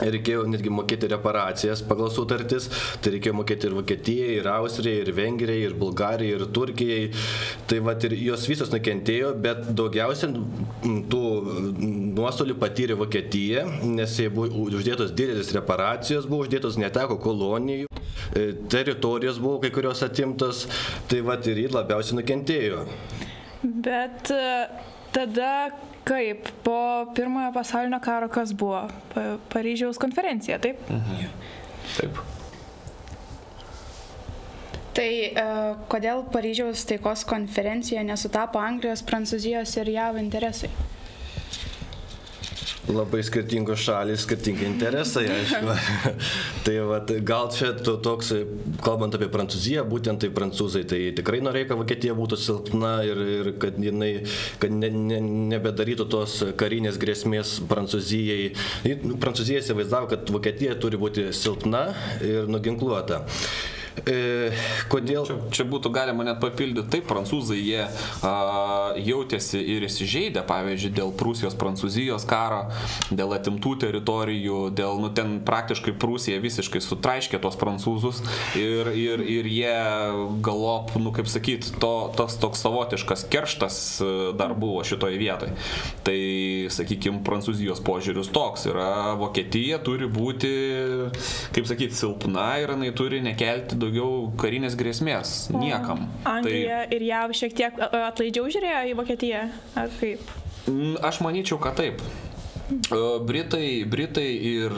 reikėjo 0.00 0.46
netgi 0.50 0.72
mokėti 0.72 1.10
reparacijas 1.12 1.82
pagal 1.86 2.10
sutartis, 2.14 2.68
tai 3.02 3.14
reikėjo 3.16 3.36
mokėti 3.40 3.68
ir 3.68 3.76
Vokietijai, 3.76 4.30
ir 4.38 4.48
Austrijai, 4.52 5.04
ir 5.04 5.12
Vengrijai, 5.16 5.64
ir 5.68 5.76
Bulgarijai, 5.80 6.38
ir 6.38 6.46
Turkijai. 6.54 7.10
Tai 7.70 7.80
va 7.86 7.94
ir 8.08 8.16
jos 8.18 8.46
visos 8.50 8.72
nukentėjo, 8.72 9.32
bet 9.44 9.70
daugiausia 9.76 10.30
tų 11.12 11.22
nuostolių 12.16 12.56
patyrė 12.60 12.96
Vokietija, 13.00 13.66
nes 13.84 14.16
jai 14.20 14.30
buvo 14.32 14.66
uždėtos 14.68 15.14
didelis 15.16 15.52
reparacijos, 15.56 16.28
buvo 16.30 16.46
uždėtos 16.46 16.78
neteko 16.80 17.18
kolonijų, 17.22 17.90
e, 18.34 18.46
teritorijos 18.72 19.40
buvo 19.42 19.60
kai 19.62 19.72
kurios 19.74 20.02
atimtos, 20.06 20.66
tai 21.10 21.22
va 21.26 21.38
ir 21.50 21.64
ji 21.64 21.70
labiausiai 21.74 22.20
nukentėjo. 22.20 22.84
Bet 23.62 24.32
e, 24.32 24.44
tada 25.12 25.52
Kaip 26.04 26.48
po 26.64 27.06
pirmojo 27.14 27.52
pasaulinio 27.52 28.00
karo 28.00 28.28
kas 28.28 28.52
buvo? 28.56 28.86
Pa, 29.14 29.24
Paryžiaus 29.52 29.98
konferencija, 30.00 30.58
taip? 30.58 30.80
Mhm. 30.90 31.26
Taip. 31.96 32.20
Tai 34.96 35.10
uh, 35.30 35.76
kodėl 35.90 36.24
Paryžiaus 36.34 36.82
taikos 36.88 37.22
konferencijoje 37.28 38.02
nesutapo 38.08 38.58
Anglijos, 38.58 39.04
Prancūzijos 39.06 39.76
ir 39.78 39.92
JAV 39.94 40.18
interesai? 40.22 40.70
Labai 42.88 43.20
skirtingos 43.26 43.82
šalis, 43.84 44.24
skirtingi 44.24 44.64
interesai, 44.66 45.26
aišku. 45.30 45.74
tai 46.64 46.76
va, 46.88 47.00
gal 47.26 47.50
čia 47.54 47.72
to, 47.76 47.96
toks, 48.02 48.32
kalbant 48.84 49.14
apie 49.16 49.28
Prancūziją, 49.32 49.84
būtent 49.88 50.24
tai 50.24 50.30
prancūzai, 50.34 50.84
tai 50.88 51.00
tikrai 51.16 51.42
norėjo, 51.44 51.70
kad 51.70 51.80
Vokietija 51.82 52.16
būtų 52.18 52.40
silpna 52.40 52.94
ir, 53.06 53.20
ir 53.40 53.52
kad 53.60 53.78
jinai 53.80 54.10
kad 54.60 54.72
ne, 54.74 54.90
ne, 54.90 55.20
nebedarytų 55.54 56.06
tos 56.10 56.38
karinės 56.60 56.98
grėsmės 57.00 57.58
Prancūzijai. 57.70 58.52
Prancūzija 59.20 59.62
įsivaizdavo, 59.62 60.10
kad 60.14 60.32
Vokietija 60.32 60.76
turi 60.80 61.00
būti 61.00 61.28
silpna 61.36 61.90
ir 62.24 62.50
nuginkluota. 62.50 63.24
E, 64.08 64.52
kodėl? 64.90 65.26
Čia, 65.28 65.36
čia 65.52 65.66
būtų 65.68 65.92
galima 65.92 66.24
net 66.26 66.40
papildyti. 66.42 66.88
Taip, 66.90 67.06
prancūzai 67.10 67.58
jie 67.58 67.82
a, 67.84 68.32
jautėsi 68.98 69.60
ir 69.74 69.84
įsižeidę, 69.86 70.44
pavyzdžiui, 70.48 70.92
dėl 70.96 71.12
Prūsijos, 71.16 71.56
Prancūzijos 71.60 72.24
karo, 72.28 72.62
dėl 73.12 73.34
atimtų 73.36 73.74
teritorijų, 73.84 74.60
dėl, 74.76 75.00
nu, 75.02 75.10
ten 75.16 75.38
praktiškai 75.46 75.94
Prūsija 76.00 76.40
visiškai 76.42 76.82
sutraiškė 76.84 77.40
tos 77.42 77.58
prancūzus 77.60 78.22
ir, 78.58 78.92
ir, 78.96 79.24
ir 79.24 79.50
jie 79.50 79.74
galop, 80.44 80.94
nu, 81.00 81.12
kaip 81.16 81.28
sakyt, 81.30 81.72
to, 81.82 81.94
tas 82.16 82.38
toks 82.40 82.62
savotiškas 82.64 83.26
kerštas 83.30 83.80
e, 84.00 84.10
dar 84.38 84.54
buvo 84.58 84.84
šitoje 84.86 85.20
vietoje. 85.20 85.54
Tai, 86.06 86.18
sakykime, 86.72 87.22
Prancūzijos 87.26 87.82
požiūris 87.84 88.32
toks 88.34 88.66
yra, 88.70 89.14
Vokietija 89.20 89.80
turi 89.84 90.08
būti, 90.10 90.50
kaip 91.54 91.68
sakyt, 91.68 91.94
silpna 91.96 92.54
ir 92.62 92.72
jinai 92.74 92.90
turi 92.96 93.20
nekelti 93.24 93.78
daugiau 93.80 93.89
daugiau 93.90 94.30
karinės 94.38 94.78
grėsmės 94.78 95.50
niekam. 95.50 96.06
Anglija 96.24 96.86
tai... 96.86 96.96
ir 96.96 97.06
JAV 97.10 97.34
šiek 97.34 97.58
tiek 97.58 97.84
atlaidžiau 97.90 98.50
žiūrėjo 98.54 98.82
į 98.90 98.96
Vokietiją, 99.02 99.44
ar 99.74 99.94
kaip? 99.98 100.34
Aš 101.02 101.22
manyčiau, 101.24 101.58
kad 101.62 101.80
taip. 101.80 102.02
Britai, 103.26 103.82
Britai 103.82 104.28
ir 104.46 104.74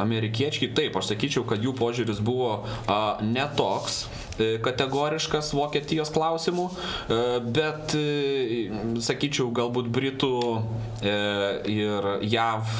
amerikiečiai, 0.00 0.70
taip, 0.72 0.96
aš 0.96 1.10
sakyčiau, 1.10 1.44
kad 1.44 1.60
jų 1.60 1.74
požiūris 1.76 2.22
buvo 2.24 2.62
a, 2.88 3.18
netoks 3.20 4.06
e, 4.40 4.56
kategoriškas 4.64 5.50
Vokietijos 5.52 6.08
klausimų, 6.14 6.64
e, 6.72 7.20
bet, 7.44 7.92
e, 8.00 8.96
sakyčiau, 9.04 9.50
galbūt 9.52 9.92
Britų 9.92 10.32
ir 11.68 12.08
JAV 12.24 12.72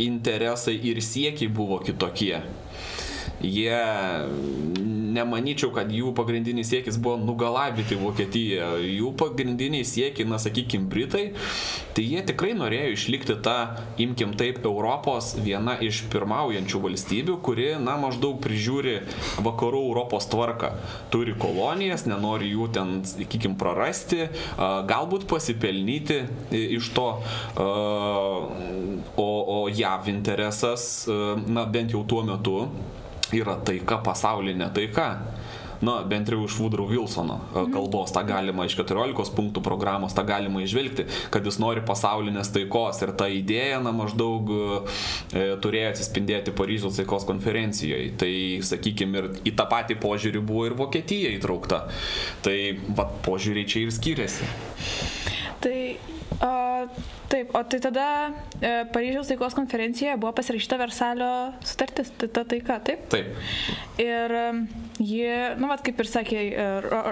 interesai 0.00 0.78
ir 0.80 1.04
siekiai 1.04 1.52
buvo 1.52 1.82
kitokie 1.84 2.38
jie 3.42 3.78
nemanyčiau, 5.12 5.70
kad 5.74 5.90
jų 5.92 6.12
pagrindinis 6.16 6.70
siekis 6.72 6.98
buvo 7.02 7.18
nugalabyti 7.20 7.98
Vokietiją. 8.00 8.74
Jų 8.82 9.12
pagrindiniai 9.20 9.84
siekiai, 9.86 10.28
na 10.28 10.38
sakykime, 10.42 10.88
Britai, 10.92 11.24
tai 11.96 12.04
jie 12.06 12.22
tikrai 12.28 12.54
norėjo 12.58 12.92
išlikti 12.96 13.36
tą, 13.44 13.56
imkim 14.02 14.34
taip, 14.38 14.62
Europos 14.68 15.32
viena 15.42 15.76
iš 15.82 16.04
pirmaujančių 16.12 16.82
valstybių, 16.86 17.38
kuri, 17.44 17.68
na, 17.82 17.96
maždaug 18.00 18.40
prižiūri 18.44 18.98
vakarų 19.44 19.82
Europos 19.90 20.28
tvarką. 20.32 20.72
Turi 21.12 21.36
kolonijas, 21.38 22.06
nenori 22.08 22.52
jų 22.52 22.70
ten, 22.76 22.94
sakykim, 23.08 23.56
prarasti, 23.60 24.28
galbūt 24.88 25.26
pasipelnyti 25.30 26.22
iš 26.78 26.92
to, 26.96 27.08
o, 27.60 29.28
o 29.56 29.60
JAV 29.72 30.10
interesas, 30.12 31.06
na, 31.46 31.66
bent 31.68 31.94
jau 31.94 32.04
tuo 32.08 32.24
metu, 32.26 32.58
yra 33.32 33.58
taika, 33.66 34.00
pasaulinė 34.04 34.72
taika. 34.74 35.08
Na, 35.82 35.96
bent 36.06 36.28
jau 36.30 36.44
iš 36.46 36.54
Woodrow 36.62 36.86
Wilsono 36.86 37.40
e, 37.50 37.64
kalbos, 37.74 38.12
tą 38.14 38.22
galima 38.26 38.68
iš 38.68 38.76
14 38.78 39.32
punktų 39.34 39.64
programos, 39.66 40.14
tą 40.14 40.22
galima 40.28 40.62
išvelgti, 40.62 41.08
kad 41.34 41.46
jis 41.46 41.58
nori 41.58 41.82
pasaulinės 41.82 42.52
taikos 42.54 43.02
ir 43.02 43.10
ta 43.18 43.26
idėja, 43.26 43.80
na, 43.82 43.90
maždaug 43.96 44.52
e, 44.54 45.48
turėjo 45.64 45.90
atsispindėti 45.90 46.54
Paryžiaus 46.54 47.00
taikos 47.00 47.26
konferencijoje. 47.26 48.12
Tai, 48.22 48.30
sakykime, 48.70 49.18
ir 49.18 49.50
į 49.50 49.56
tą 49.58 49.66
patį 49.74 49.98
požiūrį 50.06 50.44
buvo 50.46 50.68
ir 50.70 50.78
Vokietija 50.78 51.34
įtraukta. 51.34 51.82
Tai, 52.46 52.56
va, 52.94 53.10
požiūriai 53.26 53.66
čia 53.66 53.82
ir 53.82 53.94
skiriasi. 53.98 54.46
Tai 55.62 55.76
O, 56.40 56.88
taip, 57.28 57.54
o 57.54 57.62
tai 57.64 57.80
tada 57.80 58.06
e, 58.60 58.84
Paryžiaus 58.92 59.28
taikos 59.28 59.54
konferencijoje 59.54 60.16
buvo 60.16 60.32
pasirašyta 60.36 60.78
Versalio 60.80 61.30
sutartis, 61.64 62.12
tai 62.18 62.28
ta 62.28 62.44
taika, 62.48 62.78
taip? 62.84 63.04
Taip. 63.12 63.36
Ir 64.00 64.34
ji, 64.98 65.28
nu, 65.60 65.68
vat, 65.70 65.82
kaip 65.84 66.00
ir 66.02 66.10
sakė 66.10 66.40
e, 66.48 66.66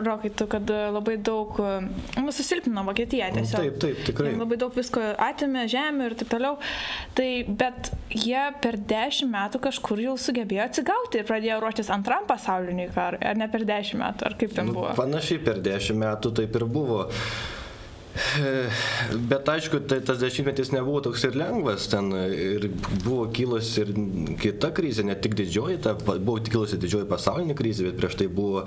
Rokai, 0.07 0.33
tu, 0.37 0.47
kad 0.51 0.71
labai 0.71 1.19
daug, 1.21 1.59
e, 1.61 2.23
nu, 2.23 2.35
susilpino 2.35 2.85
Vokietiją 2.89 3.31
tiesiog. 3.37 3.67
Taip, 3.67 3.79
taip, 3.85 4.03
tikrai. 4.09 4.33
Jie 4.33 4.41
labai 4.41 4.61
daug 4.61 4.75
visko 4.77 5.05
atimė, 5.29 5.67
žemė 5.71 6.11
ir 6.11 6.19
taip 6.23 6.33
toliau. 6.33 6.59
Tai, 7.19 7.29
bet 7.61 7.93
jie 8.15 8.47
per 8.65 8.81
dešimt 8.91 9.33
metų 9.35 9.63
kažkur 9.69 10.03
jau 10.03 10.17
sugebėjo 10.21 10.67
atsigauti 10.67 11.21
ir 11.21 11.29
pradėjo 11.29 11.61
ruoštis 11.63 11.93
antram 11.95 12.27
pasauliniui 12.31 12.91
karui, 12.95 13.23
ar 13.27 13.39
ne 13.39 13.49
per 13.53 13.67
dešimt 13.69 14.03
metų, 14.03 14.29
ar 14.31 14.37
kaip 14.41 14.55
ten 14.57 14.71
nu, 14.71 14.79
buvo? 14.81 14.93
Panašiai 14.99 15.43
per 15.45 15.63
dešimt 15.65 16.01
metų 16.01 16.35
taip 16.41 16.61
ir 16.61 16.69
buvo. 16.71 17.07
Bet 19.31 19.49
aišku, 19.49 19.81
tai 19.87 20.01
tas 20.03 20.19
dešimtmetis 20.19 20.73
nebuvo 20.75 21.01
toks 21.05 21.23
ir 21.29 21.37
lengvas, 21.39 21.87
ten 21.91 22.11
ir 22.35 22.67
buvo 23.05 23.29
kilusi 23.35 23.85
ir 23.85 23.93
kita 24.41 24.73
krizė, 24.75 25.05
ne 25.07 25.15
tik 25.15 25.37
didžioji, 25.39 25.79
ta, 25.85 25.95
buvo 25.95 26.39
kilusi 26.43 26.79
didžioji 26.81 27.09
pasaulinė 27.11 27.55
krizė, 27.59 27.87
bet 27.89 28.01
prieš 28.01 28.17
tai 28.21 28.27
buvo 28.35 28.65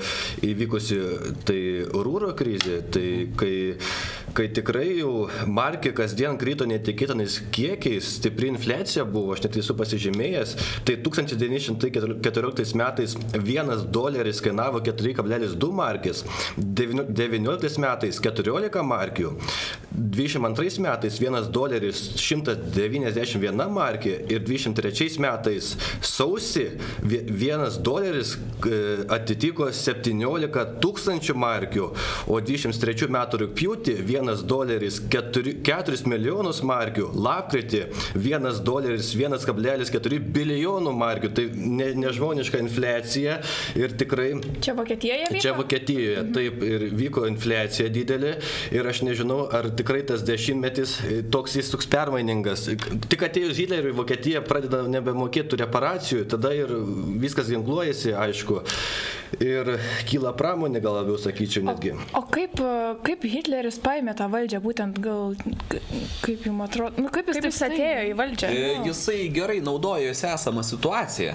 įvykusi 0.47 0.99
tai 1.47 1.59
rūro 1.91 2.31
krizė, 2.39 2.79
tai 2.95 3.05
kai, 3.39 3.53
kai 4.37 4.47
tikrai 4.55 4.85
jau 5.01 5.27
markė 5.47 5.93
kasdien 5.97 6.39
krito 6.39 6.67
netikėtinais 6.69 7.41
kiekiais, 7.53 8.13
stipri 8.19 8.51
infliacija 8.53 9.03
buvo, 9.07 9.35
aš 9.35 9.43
net 9.47 9.59
esu 9.59 9.75
pasižymėjęs, 9.79 10.55
tai 10.87 10.97
1914 11.03 12.79
metais 12.79 13.17
vienas 13.35 13.83
doleris 13.91 14.39
kainavo 14.43 14.79
4,2 14.87 15.71
markės, 15.83 16.23
19 16.57 17.83
metais 17.83 18.23
14 18.23 18.87
markių, 18.87 19.32
22 19.93 20.79
metais 20.81 21.19
1 21.21 21.51
doleris 21.53 21.99
191 22.17 23.69
markė 23.73 24.15
ir 24.31 24.41
23 24.45 25.19
metais 25.21 25.73
sausį 26.01 26.65
1 27.05 27.77
doleris 27.85 28.33
e, 28.65 28.79
atitiko 29.13 29.69
17 29.69 30.63
tūkstančių 30.83 31.35
markių, 31.37 31.89
o 32.27 32.39
23 32.41 33.09
metų 33.13 33.41
rūpjūtį 33.43 33.97
1 34.01 34.43
doleris 34.49 34.99
4, 35.13 35.55
4 35.65 36.09
milijonus 36.09 36.63
markių, 36.65 37.09
lapkritį 37.27 37.83
1 38.17 38.61
doleris 38.65 39.13
1,4 39.17 40.19
bilijonų 40.33 40.95
markių. 40.97 41.33
Tai 41.37 41.47
ne, 41.53 41.91
nežmoniška 42.03 42.61
infliacija 42.63 43.39
ir 43.79 43.95
tikrai... 43.99 44.29
Čia 44.63 44.75
Vokietijoje? 44.77 45.29
Vyko? 45.29 45.43
Čia 45.43 45.55
Vokietijoje, 45.57 46.17
mhm. 46.23 46.33
taip, 46.35 46.65
ir 46.67 46.87
vyko 46.97 47.25
infliacija 47.29 47.89
didelė 47.93 48.35
ir 48.73 48.89
aš 48.89 49.03
nežinau, 49.05 49.22
ar 49.31 49.69
tikrai 49.77 50.01
tas 50.07 50.23
dešimtmetis 50.25 50.95
e, 51.03 51.21
toks 51.31 51.57
jis 51.59 51.71
toks 51.73 51.87
permainingas. 51.89 52.67
Tik 53.09 53.25
atėjus 53.29 53.59
Hitleriui 53.61 53.95
Vokietija 53.97 54.43
pradeda 54.45 54.83
nebemokėti 54.91 55.59
reparacijų, 55.63 56.27
tada 56.33 56.53
ir 56.57 56.73
viskas 57.23 57.51
ginkluojasi, 57.53 58.15
aišku. 58.25 58.63
Ir 59.41 59.69
kyla 60.05 60.33
pramonė, 60.37 60.77
gal 60.83 60.99
labiau 60.99 61.17
sakyčiau 61.17 61.63
netgi. 61.65 61.93
O, 61.95 62.19
o 62.19 62.23
kaip, 62.29 62.59
kaip 63.05 63.23
Hitleris 63.25 63.79
paėmė 63.81 64.13
tą 64.17 64.27
valdžią, 64.29 64.59
būtent 64.61 64.99
gal, 65.01 65.33
kaip 66.21 66.45
jums 66.45 66.65
atrodo, 66.67 67.01
nu, 67.01 67.09
kaip 67.13 67.31
jis 67.31 67.39
kaip 67.39 67.47
jis 67.49 67.61
atėjo 67.67 68.03
į 68.11 68.13
valdžią? 68.19 68.51
E, 68.53 68.69
jisai 68.89 69.17
gerai 69.33 69.57
naudojosi 69.65 70.27
esamą 70.29 70.65
situaciją. 70.67 71.33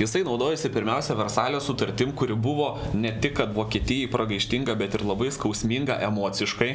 Jisai 0.00 0.24
naudojosi 0.26 0.72
pirmiausia 0.72 1.18
Versalio 1.18 1.60
sutartim, 1.64 2.14
kuri 2.16 2.36
buvo 2.36 2.74
ne 2.96 3.12
tik, 3.20 3.36
kad 3.42 3.52
Vokietijai 3.56 4.08
pragaištinga, 4.12 4.76
bet 4.80 4.96
ir 4.96 5.04
labai 5.04 5.30
skausminga 5.34 6.00
emociškai. 6.08 6.72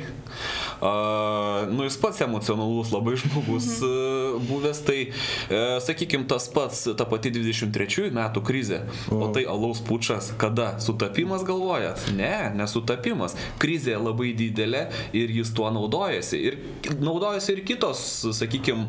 Nu, 1.70 1.84
jis 1.84 1.98
pats 2.00 2.22
emocionalus 2.24 2.92
labai 2.94 3.18
žmogus 3.20 3.68
uh, 3.84 4.38
buvęs, 4.48 4.80
tai, 4.88 5.00
uh, 5.12 5.76
sakykime, 5.84 6.28
tas 6.30 6.48
pats, 6.54 6.86
ta 6.98 7.08
pati 7.10 7.32
23 7.36 8.10
metų 8.16 8.44
krizė, 8.48 8.82
o 9.12 9.28
tai 9.36 9.44
alaus 9.50 9.82
pučas, 9.84 10.32
kada 10.40 10.72
sutapimas 10.84 11.44
galvojat? 11.48 12.08
Ne, 12.16 12.52
nesutapimas. 12.56 13.36
Krizė 13.60 13.98
labai 14.00 14.32
didelė 14.38 14.86
ir 15.18 15.34
jis 15.36 15.52
tuo 15.56 15.68
naudojasi. 15.74 16.40
Ir 16.40 16.58
naudojasi 17.04 17.58
ir 17.58 17.64
kitos, 17.68 18.04
sakykime, 18.40 18.88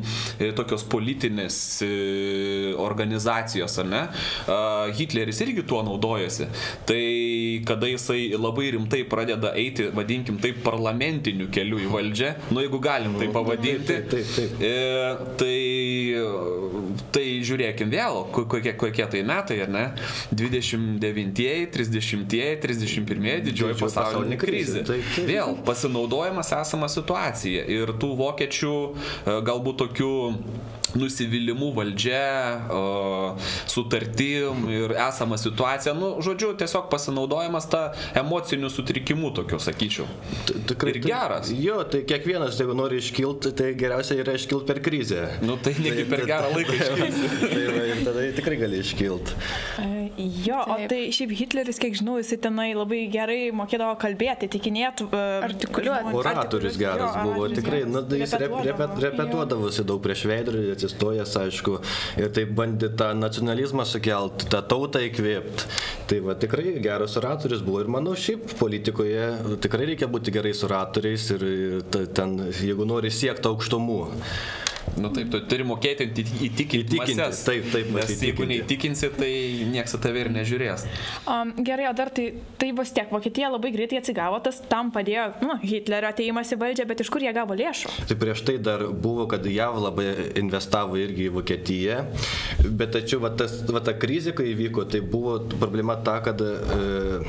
tokios 0.58 0.84
politinės 0.90 1.56
e, 1.84 1.90
organizacijos, 2.80 3.76
ar 3.82 3.88
ne? 3.90 4.02
Hitleris 4.98 5.42
irgi 5.44 5.64
tuo 5.66 5.82
naudojasi. 5.86 6.48
Tai 6.88 7.02
kada 7.68 7.90
jisai 7.90 8.30
labai 8.38 8.70
rimtai 8.76 9.02
pradeda 9.10 9.52
eiti, 9.58 9.90
vadinkim 9.96 10.38
taip, 10.42 10.62
parlamentiniu 10.66 11.49
keliu 11.54 11.80
į 11.82 11.90
valdžią, 11.92 12.30
nu 12.54 12.64
jeigu 12.64 12.80
galim 12.82 13.16
tai 13.20 13.28
pavadinti, 13.34 13.86
taip, 13.86 14.10
taip, 14.12 14.32
taip. 14.36 14.64
E, 14.64 14.72
tai, 15.40 17.04
tai 17.14 17.24
žiūrėkim 17.46 17.92
vėl, 17.92 18.22
kokie, 18.34 18.74
kokie 18.80 19.06
tai 19.10 19.22
metai, 19.26 19.60
ar 19.66 19.72
ne? 19.74 19.84
29 20.30 21.68
30-ieji, 21.74 22.58
31-ieji 22.64 23.44
didžioji 23.48 23.78
pasaulinė 23.80 24.38
krizė. 24.40 24.84
Taip, 24.88 25.06
taip. 25.14 25.28
Vėl 25.30 25.56
pasinaudojimas 25.66 26.52
esama 26.60 26.90
situacija 26.92 27.66
ir 27.70 27.94
tų 28.00 28.12
vokiečių 28.20 28.74
e, 28.90 29.38
galbūt 29.46 29.82
tokių 29.84 30.12
nusivylimų 30.98 31.70
valdžia, 31.76 32.66
sutartim 33.70 34.66
ir 34.70 34.94
esama 34.96 35.38
situacija, 35.40 35.94
nu, 35.98 36.12
žodžiu, 36.24 36.52
tiesiog 36.60 36.88
pasinaudojimas 36.92 37.68
tą 37.70 37.82
emocinių 38.20 38.70
sutrikimų, 38.72 39.32
tokio 39.40 39.60
sakyčiau. 39.62 40.08
Tikrai 40.70 40.96
ir 40.96 41.02
geras. 41.04 41.52
Jo, 41.54 41.80
tai 41.90 42.02
kiekvienas, 42.08 42.58
jeigu 42.60 42.76
nori 42.78 43.00
iškilti, 43.02 43.54
tai 43.56 43.72
geriausia 43.78 44.18
yra 44.20 44.34
iškilti 44.38 44.68
per 44.70 44.82
krizę. 44.84 45.26
Nu, 45.44 45.58
tai 45.62 45.76
negi 45.78 46.06
per 46.10 46.24
gerą 46.28 46.52
laiką 46.54 46.76
iškilti. 46.80 47.30
tai 47.46 47.64
va, 47.70 47.84
ir 47.92 48.04
tada 48.06 48.26
tikrai 48.40 48.60
gali 48.64 48.82
iškilti. 48.84 49.38
Jo, 50.20 50.58
Taip. 50.66 50.72
o 50.74 50.88
tai 50.90 51.00
šiaip 51.14 51.32
Hitleris, 51.38 51.78
kiek 51.80 51.94
žinau, 51.96 52.18
jisai 52.20 52.36
tenai 52.42 52.70
labai 52.76 53.04
gerai 53.12 53.38
mokėdavo 53.56 53.94
kalbėti, 54.00 54.50
tikinėti, 54.52 55.06
uh, 55.08 55.46
artikuliuoti. 55.46 56.12
Oratorius 56.20 56.76
geras 56.80 57.14
jo, 57.14 57.22
buvo, 57.30 57.46
tikrai, 57.54 57.82
na, 57.88 58.02
nu, 58.02 58.18
jis 58.20 58.34
repetuodavosi 58.34 59.00
repetuodavo 59.06 59.70
daug 59.86 60.02
prieš 60.04 60.24
veidrodį, 60.30 60.74
atsistojęs, 60.80 61.34
aišku, 61.44 61.76
ir 62.20 62.32
taip 62.36 62.54
bandė 62.56 62.90
tą 62.96 63.10
nacionalizmą 63.18 63.84
sukelti, 63.88 64.48
tą 64.52 64.62
tautą 64.70 65.02
įkvėpti. 65.06 65.68
Tai 66.10 66.20
va, 66.26 66.36
tikrai 66.40 66.74
geras 66.82 67.16
oratorius 67.20 67.62
buvo 67.66 67.84
ir 67.84 67.92
manau, 67.92 68.16
šiaip 68.18 68.56
politikoje 68.58 69.28
tikrai 69.62 69.92
reikia 69.92 70.08
būti 70.10 70.34
gerais 70.34 70.64
oratoriais 70.66 71.28
ir, 71.36 71.44
ir 71.44 72.08
ten, 72.16 72.38
jeigu 72.60 72.88
nori 72.88 73.12
siekti 73.14 73.50
aukštumų. 73.50 74.00
Nu 74.98 75.10
taip, 75.14 75.30
tu 75.32 75.40
turi 75.50 75.66
mokėti 75.66 76.08
įtikinti. 76.10 76.80
Įtikinti. 76.80 77.16
Mases, 77.20 77.44
taip, 77.46 77.68
taip. 77.72 77.90
Nes 77.94 78.10
įtikinti. 78.10 78.26
jeigu 78.28 78.48
neįtikinsi, 78.50 79.10
tai 79.16 79.30
niekas 79.70 79.96
tave 80.02 80.24
ir 80.24 80.32
nežiūrės. 80.34 80.86
Um, 81.30 81.54
gerai, 81.66 81.86
o 81.90 81.94
dar 81.96 82.12
tai, 82.14 82.26
tai 82.60 82.72
bus 82.76 82.92
tiek, 82.96 83.10
Vokietija 83.12 83.52
labai 83.52 83.72
greitai 83.74 84.00
atsigavo, 84.02 84.40
tas 84.44 84.60
tam 84.70 84.92
padėjo 84.94 85.28
nu, 85.44 85.56
Hitlerio 85.62 86.10
ateimas 86.10 86.50
į 86.52 86.60
valdžią, 86.60 86.88
bet 86.90 87.04
iš 87.04 87.12
kur 87.12 87.24
jie 87.24 87.32
gavo 87.36 87.56
lėšų? 87.58 87.94
Tai 88.10 88.18
prieš 88.20 88.44
tai 88.48 88.58
dar 88.62 88.84
buvo, 88.90 89.28
kad 89.30 89.46
JAV 89.46 89.80
labai 89.86 90.08
investavo 90.40 90.98
irgi 91.00 91.28
į 91.28 91.34
Vokietiją, 91.38 92.02
bet 92.68 92.94
tačiau 92.98 93.22
va, 93.24 93.32
tas, 93.38 93.60
va, 93.70 93.82
ta 93.84 93.96
krizė, 93.96 94.34
kai 94.36 94.50
įvyko, 94.52 94.86
tai 94.90 95.02
buvo 95.04 95.38
problema 95.56 95.96
ta, 96.04 96.18
kad 96.24 96.40
E, 96.40 97.28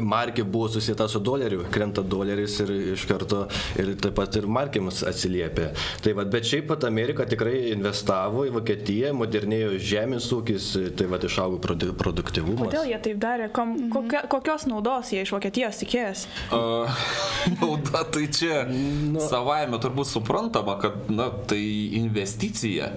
markė 0.00 0.44
buvo 0.44 0.68
susijęta 0.72 1.08
su 1.08 1.20
doleriu, 1.20 1.64
krenta 1.72 2.02
doleris 2.02 2.58
ir 2.64 2.72
iš 2.94 3.06
karto 3.10 3.44
ir 3.80 3.92
taip 4.02 4.16
pat 4.18 4.36
ir 4.40 4.48
markėms 4.50 5.02
atsiliepia. 5.08 5.70
Tai 6.04 6.14
va, 6.18 6.26
bet 6.28 6.48
šiaip 6.48 6.68
pat 6.70 6.86
Amerika 6.88 7.26
tikrai 7.28 7.72
investavo 7.72 8.46
į 8.48 8.54
Vokietiją, 8.56 9.12
modernėjo 9.16 9.76
žemės 9.92 10.28
ūkis, 10.34 10.70
tai 10.98 11.08
va 11.10 11.20
išaugo 11.22 11.60
produktivumas. 11.62 12.66
Kodėl 12.66 12.90
jie 12.92 13.00
taip 13.06 13.20
darė? 13.22 13.50
Kom, 13.54 13.76
mhm. 13.76 13.92
kokia, 13.94 14.24
kokios 14.32 14.66
naudos 14.70 15.12
jie 15.14 15.24
iš 15.26 15.34
Vokietijos 15.36 15.82
tikėjęs? 15.82 16.26
Uh, 16.52 17.04
nauda 17.60 18.04
tai 18.12 18.26
čia 18.32 18.62
nu, 18.68 19.22
savaime 19.28 19.80
turbūt 19.82 20.10
suprantama, 20.10 20.78
kad 20.82 21.10
na, 21.12 21.30
tai 21.48 21.62
investicija. 22.02 22.92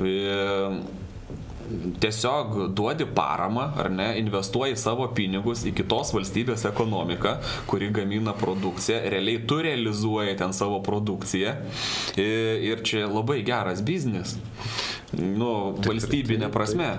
E, 0.00 0.14
tiesiog 2.00 2.56
duodi 2.76 3.06
paramą, 3.16 3.68
ar 3.80 3.90
ne, 3.92 4.08
investuoji 4.20 4.76
savo 4.80 5.06
pinigus 5.16 5.64
į 5.68 5.74
kitos 5.78 6.12
valstybės 6.14 6.66
ekonomiką, 6.70 7.36
kuri 7.70 7.90
gamina 7.94 8.34
produkciją, 8.38 9.00
realiai 9.14 9.42
tu 9.48 9.60
realizuoji 9.64 10.36
ten 10.40 10.54
savo 10.56 10.80
produkciją 10.84 11.56
ir 12.16 12.84
čia 12.86 13.06
labai 13.08 13.40
geras 13.46 13.82
biznis, 13.84 14.36
nu, 15.18 15.50
valstybinė 15.84 16.50
prasme 16.54 16.94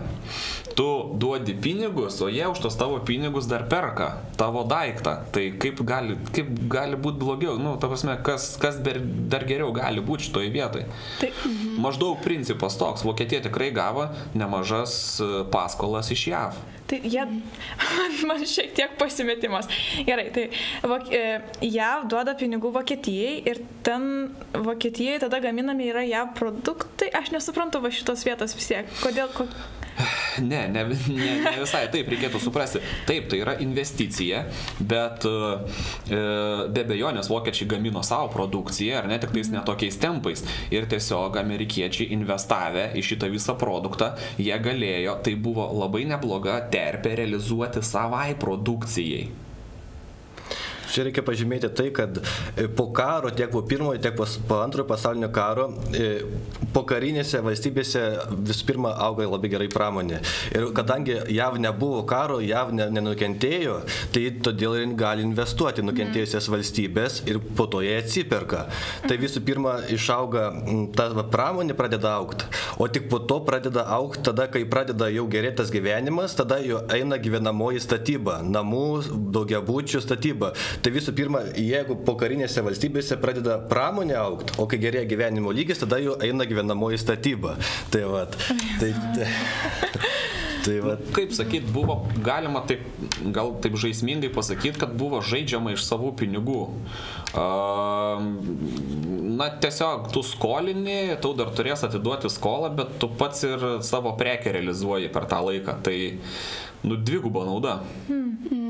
tu 0.75 1.15
duodi 1.15 1.55
pinigus, 1.55 2.19
o 2.21 2.27
jie 2.27 2.43
už 2.51 2.59
tos 2.59 2.75
tavo 2.75 2.99
pinigus 2.99 3.47
dar 3.47 3.63
perka 3.71 4.19
tavo 4.35 4.65
daiktą. 4.67 5.23
Tai 5.31 5.45
kaip 5.55 5.79
gali, 5.88 6.17
kaip 6.35 6.51
gali 6.67 6.99
būti 6.99 7.21
blogiau, 7.23 7.55
nu, 7.55 7.77
ta 7.79 7.88
prasme, 7.88 8.17
kas, 8.19 8.57
kas 8.59 8.81
dar, 8.83 8.99
dar 9.31 9.47
geriau 9.47 9.71
gali 9.75 10.03
būti 10.03 10.27
šitoje 10.27 10.51
vietoje. 10.51 10.88
Tai, 11.21 11.31
mhm. 11.31 11.79
Maždaug 11.79 12.19
principas 12.23 12.75
toks, 12.79 13.05
Vokietija 13.07 13.45
tikrai 13.47 13.71
gavo 13.75 14.09
nemažas 14.35 15.21
e, 15.23 15.29
paskolas 15.51 16.11
iš 16.11 16.27
JAV. 16.33 16.59
Tai 16.91 16.99
jie, 17.01 17.23
man 18.27 18.43
šiek 18.43 18.75
tiek 18.75 18.99
pasimetimas. 18.99 19.71
Gerai, 20.05 20.27
tai 20.35 20.49
vok, 20.83 21.07
e, 21.07 21.39
JAV 21.63 22.09
duoda 22.11 22.35
pinigų 22.35 22.73
Vokietijai 22.75 23.39
ir 23.47 23.63
ten 23.85 24.35
Vokietijai 24.51 25.23
tada 25.23 25.39
gaminami 25.39 25.88
yra 25.93 26.03
JAV 26.03 26.35
produktai. 26.35 27.09
Aš 27.15 27.31
nesuprantu 27.31 27.79
va 27.79 27.95
šitos 27.95 28.27
vietos 28.27 28.59
vis 28.59 28.69
tiek. 28.73 28.91
Kodėl? 28.99 29.31
Ko... 29.39 29.47
Ne, 30.41 30.67
ne, 30.67 30.84
ne, 30.84 31.36
ne 31.45 31.53
visai 31.62 31.86
taip 31.91 32.10
reikėtų 32.12 32.41
suprasti. 32.43 32.81
Taip, 33.08 33.29
tai 33.31 33.39
yra 33.39 33.53
investicija, 33.63 34.41
bet 34.84 35.23
e, 35.29 36.17
be 36.75 36.84
bejonės 36.89 37.29
vokiečiai 37.31 37.69
gamino 37.71 38.03
savo 38.03 38.27
produkciją, 38.34 38.99
ar 38.99 39.08
ne 39.08 39.19
tik 39.21 39.31
tais 39.36 39.53
netokiais 39.53 39.99
tempais. 40.01 40.43
Ir 40.75 40.89
tiesiog 40.91 41.39
amerikiečiai 41.39 42.12
investavę 42.17 42.89
į 42.99 43.05
šitą 43.13 43.31
visą 43.31 43.55
produktą, 43.60 44.12
jie 44.41 44.60
galėjo, 44.60 45.15
tai 45.23 45.38
buvo 45.39 45.69
labai 45.79 46.03
nebloga 46.12 46.60
terpė 46.73 47.15
realizuoti 47.21 47.84
savai 47.86 48.34
produkcijai. 48.39 49.44
Čia 50.95 51.03
reikia 51.10 51.25
pažymėti 51.27 51.67
tai, 51.75 51.89
kad 51.91 52.21
e, 52.55 52.69
po 52.71 52.86
karo, 52.95 53.27
tiek 53.36 53.49
po 53.51 53.60
pirmojo, 53.67 53.99
tiek 53.99 54.15
po 54.15 54.60
antrojo 54.63 54.88
pasaulinio 54.88 55.27
karo, 55.36 55.65
e, 55.91 56.21
po 56.71 56.86
karinėse 56.88 57.41
valstybėse 57.43 58.03
visų 58.31 58.67
pirma 58.69 58.93
auga 59.03 59.25
labai 59.27 59.49
gerai 59.51 59.67
pramonė. 59.71 60.21
Ir 60.55 60.69
kadangi 60.77 61.17
JAV 61.36 61.58
nebuvo 61.60 62.05
karo, 62.08 62.38
JAV 62.43 62.71
nenukentėjo, 62.95 63.81
tai 64.15 64.23
todėl 64.45 64.77
ir 64.79 64.93
gali 64.95 65.25
investuoti 65.27 65.84
nukentėjusias 65.84 66.47
valstybės 66.51 67.21
ir 67.27 67.41
po 67.58 67.67
to 67.71 67.84
jie 67.84 67.97
atsiperka. 67.99 68.65
Tai 69.03 69.19
visų 69.19 69.43
pirma 69.43 69.75
išauga 69.91 70.47
ta 70.95 71.10
pramonė 71.31 71.75
pradeda 71.75 72.15
aukti, 72.21 72.47
o 72.79 72.88
tik 72.88 73.10
po 73.12 73.19
to 73.19 73.41
pradeda 73.43 73.84
aukti 73.97 74.23
tada, 74.29 74.47
kai 74.51 74.63
pradeda 74.63 75.12
jau 75.12 75.27
gerėtas 75.31 75.75
gyvenimas, 75.75 76.38
tada 76.39 76.62
jau 76.63 76.86
eina 76.95 77.19
gyvenamoji 77.19 77.84
statyba, 77.84 78.39
namų, 78.47 78.88
daugiabučių 79.36 80.03
statyba. 80.08 80.53
Tai 80.85 80.91
visų 80.93 81.15
pirma, 81.17 81.39
jeigu 81.57 81.95
po 82.05 82.13
karinėse 82.19 82.61
valstybėse 82.61 83.15
pradeda 83.17 83.55
pramonė 83.71 84.19
aukti, 84.21 84.53
o 84.61 84.67
kai 84.69 84.77
gerėja 84.77 85.07
gyvenimo 85.09 85.49
lygis, 85.49 85.79
tada 85.81 85.97
jau 85.97 86.13
eina 86.21 86.45
gyvenamoji 86.45 86.99
statyba. 87.01 87.55
Tai 87.89 88.03
va. 88.11 88.21
Tai, 88.29 88.91
tai, 89.17 89.25
Tai 90.65 90.75
va. 90.81 90.95
Kaip 91.13 91.33
sakyt, 91.37 91.67
buvo 91.69 91.99
galima 92.25 92.63
taip, 92.65 92.81
gal 93.33 93.51
taip 93.61 93.75
žaismingai 93.77 94.31
pasakyti, 94.33 94.79
kad 94.81 94.95
buvo 94.97 95.19
žaidžiama 95.25 95.75
iš 95.75 95.83
savų 95.85 96.09
pinigų. 96.21 96.61
Na, 99.35 99.49
tiesiog 99.61 100.09
tu 100.13 100.23
skolini, 100.25 101.17
tu 101.21 101.35
dar 101.37 101.53
turės 101.53 101.85
atiduoti 101.85 102.31
skolą, 102.33 102.71
bet 102.77 102.97
tu 103.01 103.09
pats 103.21 103.45
ir 103.45 103.65
savo 103.85 104.15
prekę 104.17 104.55
realizuoji 104.57 105.13
per 105.13 105.29
tą 105.29 105.43
laiką. 105.49 105.77
Tai, 105.85 105.97
nu, 106.85 106.97
dviguba 106.97 107.45
nauda. 107.45 107.79
Hmm. 108.09 108.64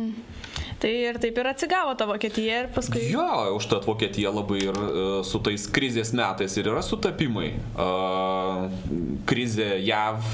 Tai 0.86 0.91
ir 0.93 1.17
taip 1.17 1.39
ir 1.41 1.48
atsigavo 1.50 1.95
ta 1.98 2.06
Vokietija 2.06 2.58
ir 2.62 2.67
paskui. 2.76 3.08
Jo, 3.10 3.26
užtat 3.58 3.88
Vokietija 3.89 4.30
labai 4.30 4.60
ir 4.67 4.76
uh, 4.78 4.98
su 5.26 5.39
tais 5.41 5.63
krizės 5.74 6.12
metais 6.13 6.54
ir 6.62 6.69
yra 6.69 6.84
sutapimai. 6.86 7.48
Krizė 9.26 9.71
JAV, 9.82 10.28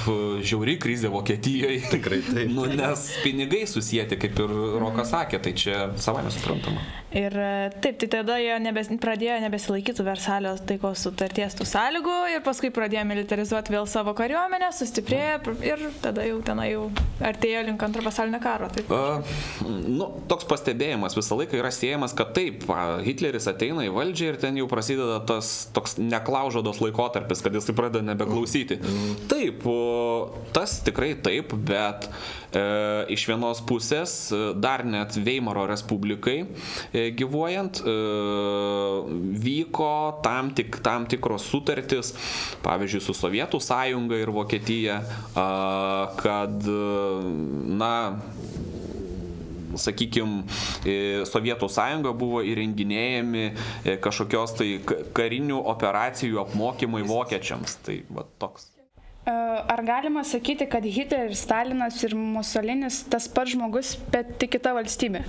žiauri 0.44 0.76
krizė 0.84 1.14
Vokietijoje. 1.14 1.86
Tikrai 1.94 2.20
taip. 2.28 2.52
nu, 2.52 2.68
nes 2.68 3.06
pinigai 3.24 3.64
susijęti, 3.64 4.20
kaip 4.26 4.44
ir 4.44 4.58
Rokas 4.84 5.16
sakė, 5.16 5.40
tai 5.40 5.56
čia 5.56 5.86
savai 5.96 6.26
nesuprantama. 6.28 7.01
Ir 7.12 7.34
e, 7.36 7.70
taip, 7.84 7.98
tai 8.00 8.08
tada 8.08 8.38
jie 8.40 8.54
nebes, 8.64 8.88
pradėjo 9.04 9.36
nebesilaikyti 9.44 10.04
Versalio 10.08 10.54
taikos 10.68 11.02
sutarties 11.04 11.58
tų 11.60 11.68
sąlygų 11.68 12.14
ir 12.38 12.44
paskui 12.46 12.72
pradėjo 12.72 13.04
militarizuoti 13.10 13.74
vėl 13.76 13.88
savo 13.92 14.14
kariuomenę, 14.16 14.70
sustiprėjo 14.78 15.56
ir 15.68 15.84
tada 16.04 16.24
jau 16.24 16.38
tenai 16.46 16.70
jau 16.72 16.86
artėjo 17.20 17.66
link 17.68 17.84
antro 17.84 18.04
pasaulinio 18.06 18.40
karo. 18.44 18.70
Taip. 18.72 18.92
Uh, 18.96 19.68
nu, 19.68 20.08
toks 20.32 20.48
pastebėjimas 20.48 21.18
visą 21.18 21.36
laiką 21.42 21.60
yra 21.60 21.74
siejamas, 21.76 22.16
kad 22.16 22.32
taip, 22.38 22.64
Hitleris 23.04 23.50
ateina 23.52 23.84
į 23.88 23.92
valdžią 23.98 24.32
ir 24.32 24.40
ten 24.40 24.62
jau 24.62 24.70
prasideda 24.72 25.20
tas 25.28 25.52
toks 25.76 25.98
neklaužodos 26.00 26.80
laikotarpis, 26.80 27.44
kad 27.44 27.60
jisai 27.60 27.76
pradeda 27.76 28.06
nebeklausyti. 28.14 28.80
Taip, 29.32 29.68
tas 30.56 30.80
tikrai 30.88 31.12
taip, 31.20 31.52
bet 31.68 32.08
e, 32.08 32.41
iš 33.12 33.28
vienos 33.30 33.62
pusės 33.64 34.16
dar 34.60 34.84
net 34.88 35.16
Veimaro 35.24 35.64
Respublikai 35.70 36.42
e, 36.94 37.02
E, 37.02 37.12
gyvuojant, 37.12 37.82
e, 37.86 37.94
vyko 39.40 40.20
tam, 40.24 40.52
tik, 40.54 40.82
tam 40.84 41.06
tikros 41.08 41.48
sutartys, 41.50 42.14
pavyzdžiui, 42.66 43.02
su 43.02 43.16
Sovietų 43.16 43.62
sąjunga 43.64 44.20
ir 44.22 44.32
Vokietija, 44.36 45.00
kad, 46.20 46.68
na, 47.82 47.94
sakykime, 49.80 50.44
Sovietų 51.32 51.72
sąjunga 51.72 52.14
buvo 52.18 52.44
įrenginėjami 52.44 53.48
e, 53.48 53.98
kažkokios 54.04 54.58
tai 54.60 54.70
karinių 55.16 55.64
operacijų 55.74 56.44
apmokymai 56.44 57.06
vokiečiams. 57.08 57.80
Tai 57.88 58.02
va 58.12 58.28
toks. 58.42 58.70
Ar 59.26 59.84
galima 59.86 60.24
sakyti, 60.26 60.66
kad 60.70 60.86
Hitleris, 60.86 61.44
Stalinas 61.46 62.00
ir 62.04 62.16
Musolinis 62.18 63.04
tas 63.10 63.28
pats 63.30 63.54
žmogus, 63.54 63.96
bet 64.14 64.38
tik 64.42 64.56
kita 64.58 64.74
valstybė? 64.74 65.26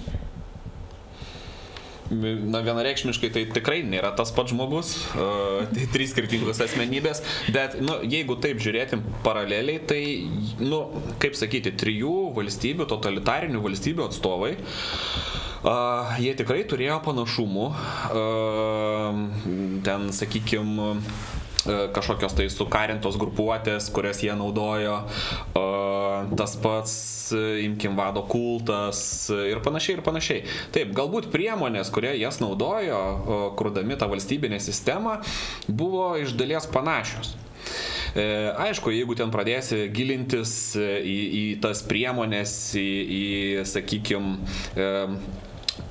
na, 2.12 2.60
vienareikšmiškai 2.64 3.30
tai 3.32 3.42
tikrai 3.52 3.80
nėra 3.86 4.12
tas 4.16 4.32
pats 4.34 4.52
žmogus, 4.52 4.94
uh, 5.16 5.64
tai 5.74 5.86
trys 5.92 6.12
skirtingos 6.14 6.60
asmenybės, 6.64 7.22
bet, 7.54 7.78
nu, 7.82 7.98
jeigu 8.08 8.36
taip 8.42 8.60
žiūrėtim 8.62 9.04
paraleliai, 9.26 9.80
tai, 9.88 10.02
nu, 10.62 10.84
kaip 11.22 11.38
sakyti, 11.38 11.74
trijų 11.82 12.32
valstybių, 12.36 12.88
totalitarinių 12.90 13.62
valstybių 13.64 14.06
atstovai, 14.08 14.54
uh, 14.58 16.16
jie 16.22 16.34
tikrai 16.38 16.62
turėjo 16.68 17.00
panašumų, 17.06 17.68
uh, 17.72 19.22
ten, 19.86 20.10
sakykime, 20.16 20.92
kažkokios 21.66 22.34
tai 22.38 22.48
sukarintos 22.52 23.18
grupuotės, 23.20 23.88
kurias 23.94 24.22
jie 24.24 24.32
naudojo, 24.38 24.98
tas 26.38 26.56
pats, 26.62 26.94
imkim, 27.62 27.96
vado 27.98 28.24
kultas 28.28 29.02
ir 29.30 29.62
panašiai 29.64 29.98
ir 29.98 30.04
panašiai. 30.06 30.42
Taip, 30.74 30.92
galbūt 30.96 31.30
priemonės, 31.32 31.92
kurie 31.94 32.14
jas 32.20 32.40
naudojo, 32.42 33.00
kurdami 33.58 33.98
tą 34.00 34.10
valstybinę 34.12 34.60
sistemą, 34.62 35.20
buvo 35.68 36.12
iš 36.20 36.36
dalies 36.38 36.68
panašios. 36.72 37.36
E, 38.12 38.24
aišku, 38.66 38.92
jeigu 38.92 39.14
ten 39.16 39.30
pradėsi 39.32 39.86
gilintis 39.94 40.74
į, 40.76 41.16
į 41.38 41.44
tas 41.62 41.80
priemonės, 41.88 42.52
į, 42.76 42.90
į 43.16 43.24
sakykime, 43.68 44.36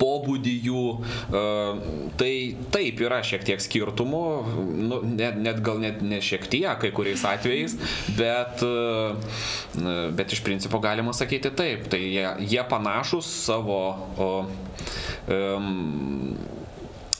pobūdį 0.01 0.53
jų, 0.65 0.85
e, 1.29 1.43
tai 2.19 2.31
taip 2.73 3.01
yra 3.05 3.21
šiek 3.25 3.45
tiek 3.47 3.61
skirtumų, 3.63 4.23
nu, 4.81 5.01
net, 5.05 5.37
net 5.41 5.61
gal 5.65 5.81
net 5.83 6.01
ne 6.05 6.21
šiek 6.23 6.47
tiek 6.51 6.81
kai 6.81 6.91
kuriais 6.95 7.23
atvejais, 7.27 7.77
bet, 8.17 8.65
e, 8.65 9.95
bet 10.17 10.33
iš 10.35 10.43
principo 10.45 10.81
galima 10.83 11.13
sakyti 11.17 11.53
taip, 11.57 11.87
tai 11.91 12.01
jie, 12.07 12.25
jie 12.49 12.65
panašus 12.71 13.29
savo, 13.45 13.81
o, 14.17 14.31
um, 15.31 16.33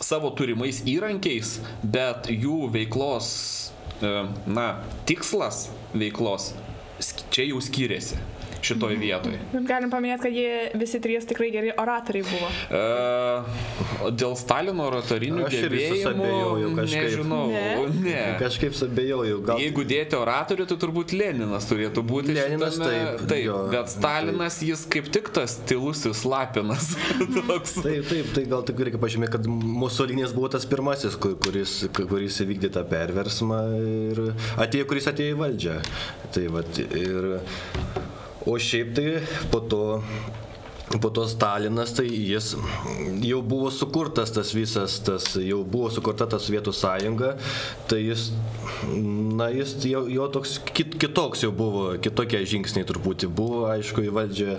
savo 0.01 0.33
turimais 0.37 0.81
įrankiais, 0.89 1.59
bet 1.83 2.31
jų 2.33 2.65
veiklos, 2.73 3.29
na, 4.01 4.67
tikslas 5.05 5.67
veiklos 5.93 6.55
čia 7.29 7.45
jau 7.45 7.59
skiriasi 7.61 8.17
šitoj 8.65 8.97
vietoj. 9.01 9.37
Galim 9.67 9.91
paminėti, 9.91 10.23
kad 10.27 10.35
jie 10.35 10.79
visi 10.79 11.01
trys 11.03 11.27
tikrai 11.29 11.49
geri 11.53 11.71
oratoriai 11.81 12.25
buvo. 12.27 12.49
E, 12.71 14.11
dėl 14.17 14.35
Stalino 14.39 14.87
oratorinių 14.89 15.47
Aš 15.47 15.57
gebėjimų 15.57 16.71
kažkaip. 16.77 17.07
Nežinau. 17.07 17.41
Ne. 17.51 17.65
ne. 18.05 18.19
Kažkaip 18.41 18.77
sabėjau. 18.77 19.21
Gal... 19.47 19.61
Jeigu 19.61 19.85
dėti 19.87 20.17
oratorių, 20.19 20.67
tai 20.69 20.77
turbūt 20.81 21.15
Leninas 21.17 21.67
turėtų 21.69 22.03
būti. 22.07 22.35
Leninas 22.37 22.77
šitame, 22.77 23.01
taip. 23.17 23.25
Taip, 23.31 23.43
jo, 23.45 23.57
bet 23.71 23.91
Stalinas 23.93 24.59
taip. 24.59 24.69
jis 24.69 24.85
kaip 24.95 25.09
tik 25.17 25.31
tas 25.35 25.57
stilusis 25.57 26.23
lapinas. 26.27 26.91
taip, 27.85 28.07
taip, 28.11 28.31
tai 28.35 28.45
gal 28.51 28.65
tik 28.67 28.81
reikia 28.87 29.01
pažymėti, 29.01 29.35
kad 29.37 29.49
Musolinis 29.51 30.35
buvo 30.37 30.51
tas 30.53 30.67
pirmasis, 30.69 31.17
kuris, 31.21 31.77
kuris 31.97 32.41
įvykdė 32.45 32.71
tą 32.77 32.85
perversmą 32.87 33.61
ir 33.81 34.23
atėjo, 34.61 34.87
kuris 34.89 35.09
atėjo 35.11 35.35
į 35.35 35.39
valdžią. 35.41 35.77
Tai, 36.31 36.47
vat, 36.53 36.81
ir 36.81 37.31
O 38.45 38.57
šiaip 38.57 38.95
tai 38.97 39.07
po 39.51 39.61
to 39.69 39.81
po 40.99 41.09
to 41.09 41.27
Stalinas, 41.27 41.93
tai 41.95 42.07
jis 42.09 42.55
jau 43.23 43.41
buvo 43.41 43.69
sukurtas 43.71 44.33
tas 44.35 44.51
visas, 44.51 44.97
tas, 44.99 45.35
jau 45.39 45.61
buvo 45.63 45.91
sukurta 45.93 46.27
ta 46.27 46.39
Sovietų 46.41 46.73
sąjunga, 46.75 47.35
tai 47.87 48.01
jis, 48.03 48.31
na, 49.37 49.49
jis 49.49 49.75
jo, 49.85 50.03
jo 50.09 50.27
toks 50.33 50.57
kit, 50.73 50.95
kitoks 51.01 51.43
jau 51.45 51.51
buvo, 51.55 51.83
kitokie 52.01 52.41
žingsniai 52.47 52.87
truputį 52.87 53.29
buvo, 53.31 53.63
aišku, 53.71 54.03
į 54.07 54.13
valdžią 54.15 54.57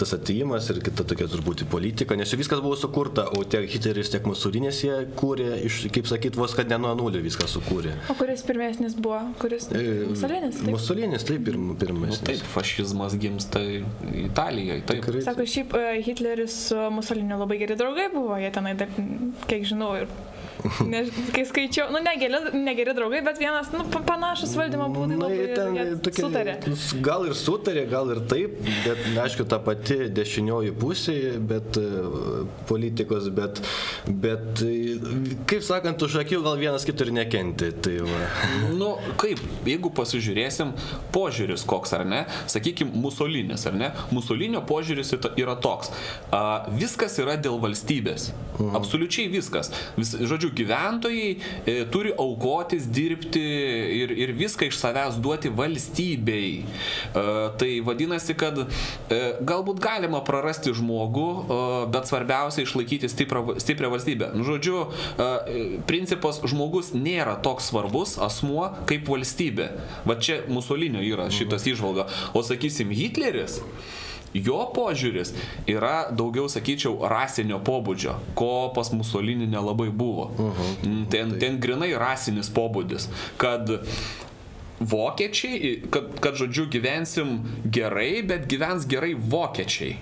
tas 0.00 0.14
atėjimas 0.16 0.68
ir 0.72 0.80
kita 0.84 1.06
tokia 1.08 1.28
truputį 1.30 1.68
politika, 1.70 2.18
nes 2.18 2.30
jau 2.32 2.38
viskas 2.40 2.62
buvo 2.64 2.78
sukurta, 2.78 3.26
o 3.36 3.44
tiek 3.44 3.68
Hitleris, 3.70 4.12
tiek 4.12 4.26
Musulinės 4.28 4.82
jie 4.84 4.96
kūrė, 5.18 5.48
iš, 5.68 5.82
kaip 5.94 6.08
sakyt, 6.10 6.38
vos 6.40 6.54
kad 6.56 6.70
ne 6.70 6.80
nuo 6.82 6.92
nulio 6.98 7.22
viską 7.24 7.48
sukūrė. 7.50 7.96
O 8.12 8.16
kuris 8.18 8.44
pirmesnis 8.46 8.96
buvo? 8.98 9.20
Kuris? 9.40 9.68
E, 9.74 9.84
Musolinis. 10.10 10.60
Musolinis, 10.66 11.26
taip, 11.28 11.44
pirm, 11.48 11.72
pirmesnis. 11.80 12.20
Nu, 12.20 12.28
taip, 12.30 12.44
fašizmas 12.54 13.16
gimsta 13.20 13.62
Italijoje. 14.24 14.84
Taip. 14.88 15.04
Tikrai, 15.04 15.24
Sako, 15.26 15.46
šiaip 15.48 15.76
e, 15.78 15.86
Hitleris 16.06 16.60
su 16.70 16.80
Musoliniu 16.94 17.40
labai 17.40 17.60
geri 17.62 17.78
draugai 17.78 18.10
buvo, 18.14 18.36
jie 18.40 18.50
tenai, 18.54 18.76
dar, 18.78 18.92
kiek 19.50 19.66
žinau, 19.68 19.94
ir 20.02 20.10
Ne, 20.86 21.04
kai 21.34 21.44
skaičiau, 21.48 21.88
nu 21.92 22.00
negeri, 22.04 22.38
negeri 22.54 22.94
draugai, 22.96 23.20
bet 23.24 23.38
vienas, 23.40 23.70
nu, 23.74 23.84
panašus 24.06 24.52
valdymo 24.58 24.88
būdai. 24.92 25.18
Na, 25.20 25.28
ten 25.56 26.00
tokie, 26.04 26.24
sutarė. 26.24 26.56
Gal 27.04 27.26
ir 27.28 27.36
sutarė, 27.38 27.84
gal 27.90 28.12
ir 28.14 28.22
taip, 28.30 28.58
bet, 28.84 29.00
na, 29.14 29.24
aišku, 29.24 29.46
ta 29.50 29.60
pati 29.64 30.10
dešinioji 30.12 30.74
pusė, 30.80 31.16
bet 31.52 31.78
e, 31.80 31.86
politikos, 32.68 33.30
bet, 33.36 33.62
bet, 34.08 34.62
e, 34.66 34.98
kaip 35.50 35.64
sakant, 35.66 36.04
už 36.06 36.20
akių 36.24 36.42
gal 36.46 36.60
vienas 36.60 36.86
kitur 36.88 37.12
nekenti. 37.14 37.72
Tai 37.80 37.96
va. 38.04 38.22
nu, 38.80 38.92
kaip, 39.20 39.40
jeigu 39.68 39.92
pasižiūrėsim, 39.96 40.74
požiūris 41.14 41.64
koks 41.68 41.96
ar 41.96 42.06
ne, 42.08 42.24
sakykime, 42.50 42.92
musolinis 43.00 43.66
ar 43.70 43.78
ne, 43.78 43.92
musolinio 44.14 44.62
požiūris 44.68 45.14
yra 45.40 45.56
toks. 45.62 45.92
A, 46.34 46.66
viskas 46.76 47.18
yra 47.22 47.38
dėl 47.40 47.60
valstybės. 47.62 48.30
Mhm. 48.60 48.76
Absoliučiai 48.76 49.30
viskas. 49.32 49.72
Vis, 49.96 50.12
žodžiu, 50.14 50.49
gyventojai 50.56 51.30
e, 51.64 51.76
turi 51.92 52.12
aukotis, 52.18 52.86
dirbti 52.90 53.42
ir, 54.00 54.14
ir 54.24 54.32
viską 54.36 54.68
iš 54.70 54.78
savęs 54.80 55.18
duoti 55.22 55.52
valstybei. 55.54 56.52
E, 56.60 57.24
tai 57.60 57.70
vadinasi, 57.86 58.36
kad 58.38 58.62
e, 58.64 58.66
galbūt 59.46 59.80
galima 59.82 60.22
prarasti 60.26 60.74
žmogų, 60.76 61.28
e, 61.30 61.60
bet 61.94 62.10
svarbiausia 62.10 62.64
išlaikyti 62.66 63.10
stiprią, 63.10 63.56
stiprią 63.62 63.92
valstybę. 63.94 64.32
Nu, 64.36 64.46
žodžiu, 64.46 64.84
e, 64.86 65.30
principas 65.88 66.42
žmogus 66.44 66.92
nėra 66.96 67.38
toks 67.44 67.70
svarbus 67.70 68.16
asmuo 68.20 68.70
kaip 68.90 69.08
valstybė. 69.10 69.70
Va 70.08 70.18
čia 70.20 70.42
Musolinio 70.50 71.02
yra 71.04 71.30
šitas 71.32 71.66
išvalga. 71.70 72.08
O 72.34 72.44
sakysim, 72.46 72.92
Hitleris 72.94 73.60
jo 74.34 74.60
požiūris 74.74 75.34
yra 75.70 76.10
daugiau, 76.14 76.48
sakyčiau, 76.50 76.98
rasinio 77.10 77.60
pobūdžio, 77.66 78.16
ko 78.38 78.70
pas 78.74 78.92
Musolinį 78.94 79.50
nelabai 79.50 79.90
buvo. 79.90 80.30
Uh 80.38 80.52
-huh. 80.54 81.06
ten, 81.10 81.38
ten 81.38 81.60
grinai 81.60 81.94
rasinis 81.98 82.50
pobūdis, 82.50 83.08
kad 83.36 83.70
vokiečiai, 84.80 85.82
kad, 85.90 86.20
kad 86.20 86.34
žodžiu 86.34 86.66
gyvensim 86.70 87.40
gerai, 87.64 88.22
bet 88.22 88.46
gyvens 88.48 88.86
gerai 88.88 89.14
vokiečiai. 89.14 89.96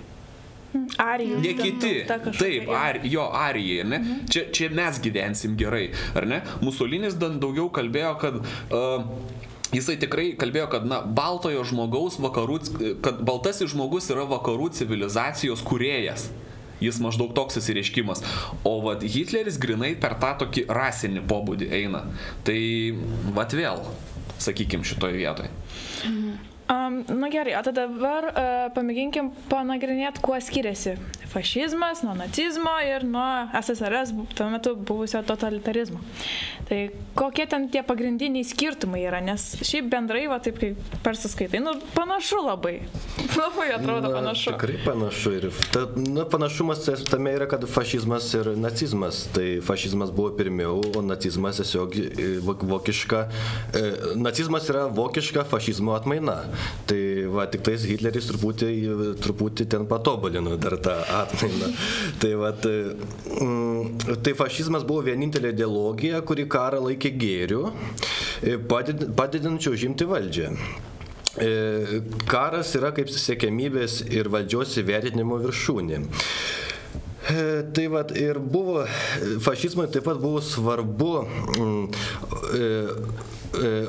Arijų. 1.01 1.39
Ne 1.41 1.53
kiti. 1.57 1.93
Taip, 2.37 2.67
ar, 2.69 2.99
jo, 3.09 3.23
arijai, 3.33 3.85
ne? 3.89 3.97
Mhm. 3.97 4.27
Čia, 4.29 4.43
čia 4.53 4.69
mes 4.69 4.99
gyvensim 5.01 5.55
gerai, 5.57 5.89
ar 6.13 6.27
ne? 6.29 6.41
Musolinis 6.61 7.17
dan 7.17 7.39
daugiau 7.41 7.71
kalbėjo, 7.73 8.11
kad 8.21 8.37
uh, 8.37 9.07
Jisai 9.69 9.99
tikrai 10.01 10.31
kalbėjo, 10.39 10.67
kad, 10.71 10.85
na, 10.89 11.01
baltojo 11.03 11.61
žmogaus 11.67 12.17
vakarų, 12.21 12.59
kad 13.05 13.19
baltasis 13.25 13.69
žmogus 13.75 14.09
yra 14.09 14.25
vakarų 14.29 14.71
civilizacijos 14.79 15.61
kuriejas. 15.65 16.29
Jis 16.79 16.97
maždaug 17.03 17.33
toks 17.35 17.59
įsireiškimas. 17.59 18.23
O 18.65 18.79
vad 18.85 19.03
Hitleris 19.03 19.59
grinai 19.61 19.91
per 19.99 20.15
tą 20.21 20.31
tokį 20.41 20.63
rasinį 20.71 21.25
pobūdį 21.27 21.67
eina. 21.75 22.05
Tai 22.47 22.59
vad 23.35 23.53
vėl, 23.53 23.83
sakykim, 24.39 24.87
šitoje 24.87 25.19
vietoje. 25.19 25.51
Mhm. 26.07 26.48
Um, 26.69 27.03
na 27.19 27.29
gerai, 27.29 27.55
o 27.57 27.63
tada 27.65 27.87
dabar 27.87 28.29
uh, 28.29 28.67
pamėginkim 28.75 29.31
panagrinėti, 29.49 30.21
kuo 30.21 30.37
skiriasi 30.37 30.99
fašizmas 31.29 32.01
nuo 32.01 32.13
nacizmo 32.17 32.73
ir 32.85 33.05
nuo 33.05 33.47
SSRS 33.61 34.13
tuo 34.37 34.49
metu 34.49 34.75
buvusio 34.75 35.21
totalitarizmo. 35.23 35.99
Tai 36.69 36.79
kokie 37.17 37.45
ten 37.49 37.67
tie 37.73 37.81
pagrindiniai 37.85 38.45
skirtumai 38.45 39.01
yra, 39.05 39.21
nes 39.25 39.45
šiaip 39.65 39.89
bendrai, 39.89 40.27
va 40.29 40.37
taip 40.43 40.59
kaip 40.61 40.97
persiskaitai, 41.05 41.61
nu 41.63 41.73
panašu 41.95 42.41
labai. 42.45 42.75
Labai 43.39 43.69
atrodo 43.75 44.09
na, 44.09 44.13
panašu. 44.19 44.53
Tikrai 44.53 44.77
panašu. 44.85 45.33
Ir 45.37 45.47
ta, 45.73 45.85
na, 45.97 46.25
panašumas 46.29 46.85
tame 47.09 47.33
yra, 47.37 47.47
kad 47.49 47.65
fašizmas 47.69 48.29
ir 48.37 48.51
nacizmas. 48.57 49.23
Tai 49.33 49.47
fašizmas 49.65 50.13
buvo 50.13 50.33
pirmiau, 50.37 50.81
o 50.97 51.03
nacizmas 51.05 51.61
tiesiog 51.61 51.97
e, 51.97 52.29
vokiška. 52.43 53.23
E, 53.73 53.85
nacizmas 54.21 54.69
yra 54.69 54.85
vokiška 54.93 55.45
fašizmo 55.49 55.97
atmaina. 55.97 56.41
Tai 56.89 56.99
va, 57.33 57.45
tik 57.51 57.63
tais 57.67 57.83
Hitleris 57.85 58.29
truputį, 58.31 58.69
truputį 59.21 59.67
ten 59.69 59.85
patobulino 59.89 60.57
dar 60.61 60.77
tą 60.81 60.95
atmainą. 61.19 61.71
tai, 62.21 62.33
va, 62.39 62.51
tai, 62.57 62.75
mm, 63.39 64.19
tai 64.25 64.35
fašizmas 64.37 64.85
buvo 64.87 65.05
vienintelė 65.07 65.53
ideologija, 65.53 66.21
kuri 66.25 66.47
karą 66.49 66.81
laikė 66.87 67.13
gėriu, 67.21 67.67
e, 68.41 68.57
padedinčiau 68.59 69.77
žimti 69.77 70.07
valdžią. 70.09 70.53
E, 71.39 71.49
karas 72.29 72.73
yra 72.79 72.89
kaip 72.95 73.11
siekiamybės 73.13 74.01
ir 74.09 74.31
valdžios 74.33 74.79
įvertinimo 74.81 75.37
viršūnė. 75.43 76.01
E, 77.29 77.41
tai 77.75 77.85
vad 77.93 78.15
ir 78.17 78.39
buvo, 78.41 78.81
fašizmui 79.45 79.85
taip 79.93 80.07
pat 80.09 80.17
buvo 80.17 80.41
svarbu 80.41 81.11
mm, 81.59 81.83
E, 82.49 82.87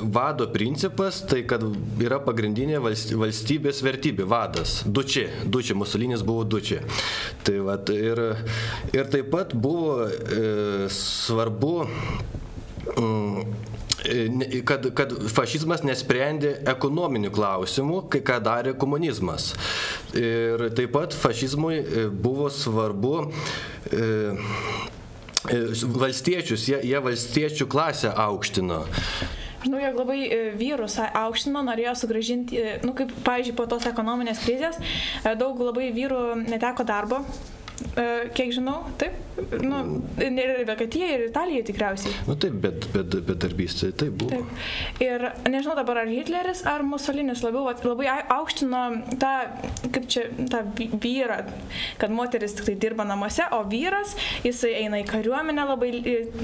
vado 0.01 0.47
principas, 0.49 1.21
tai 1.29 1.43
kad 1.45 1.63
yra 2.01 2.17
pagrindinė 2.23 2.79
valstybės 2.81 3.81
vertybė, 3.85 4.25
vadas, 4.29 4.81
dučiai, 4.85 5.29
dučiai, 5.45 5.77
Musolinis 5.77 6.23
buvo 6.25 6.45
dučiai. 6.49 6.81
Tai 7.45 7.57
vat, 7.67 7.91
ir, 7.93 8.21
ir 8.93 9.11
taip 9.13 9.29
pat 9.33 9.53
buvo 9.53 10.07
e, 10.07 10.87
svarbu 10.91 11.73
mm, 12.97 13.43
e, 14.09 14.61
kad, 14.67 14.87
kad 14.97 15.13
fašizmas 15.29 15.85
nesprendė 15.85 16.55
ekonominių 16.73 17.31
klausimų, 17.33 18.05
kai 18.13 18.23
ką 18.25 18.39
darė 18.45 18.73
komunizmas. 18.81 19.51
Ir 20.17 20.71
taip 20.77 20.95
pat 20.97 21.13
fašizmui 21.17 21.77
e, 21.81 22.07
buvo 22.09 22.49
svarbu 22.49 23.13
e, 23.93 24.09
valstiečius, 26.01 26.65
jie, 26.69 26.81
jie 26.85 26.99
valstiečių 27.01 27.69
klasę 27.69 28.11
aukštino. 28.25 28.83
Žinau, 29.61 29.77
jog 29.77 29.97
labai 30.01 30.19
e, 30.25 30.39
vyrus 30.57 30.97
aukštino, 31.05 31.61
norėjo 31.67 31.93
sugražinti, 31.99 32.57
e, 32.57 32.75
nu, 32.85 32.95
kaip, 32.97 33.13
pavyzdžiui, 33.25 33.55
po 33.57 33.67
tos 33.69 33.85
ekonominės 33.89 34.41
krizės, 34.41 34.79
e, 35.21 35.35
daug 35.37 35.59
labai 35.61 35.91
vyrų 35.93 36.21
neteko 36.47 36.85
darbo, 36.87 37.21
kiek 38.35 38.55
žinau, 38.55 38.83
taip. 39.01 39.17
Nu, 39.61 39.77
ir 40.21 40.51
Vokietija, 40.67 41.07
ir 41.15 41.23
Italija 41.29 41.63
tikriausiai. 41.65 42.13
Na 42.25 42.33
nu, 42.33 42.35
taip, 42.39 42.57
bet, 42.61 42.85
bet, 42.93 43.15
bet 43.25 43.39
darbystė 43.41 43.91
taip 43.97 44.17
buvo. 44.21 44.37
Taip. 44.37 44.65
Ir 45.01 45.23
nežinau 45.49 45.75
dabar, 45.77 46.01
ar 46.03 46.11
Hitleris, 46.11 46.63
ar 46.69 46.83
Musolinis 46.85 47.41
labiau 47.45 47.65
labai 47.71 48.09
aukštino 48.35 48.81
tą, 49.21 49.31
kaip 49.87 50.07
čia, 50.11 50.27
tą 50.51 50.61
vyrą, 50.77 51.39
kad 52.01 52.13
moteris 52.13 52.55
tik 52.57 52.69
tai 52.69 52.75
dirba 52.83 53.05
namuose, 53.07 53.47
o 53.55 53.63
vyras, 53.71 54.13
jisai 54.45 54.75
eina 54.83 55.01
į 55.01 55.07
kariuomenę, 55.09 55.65
labai 55.71 55.91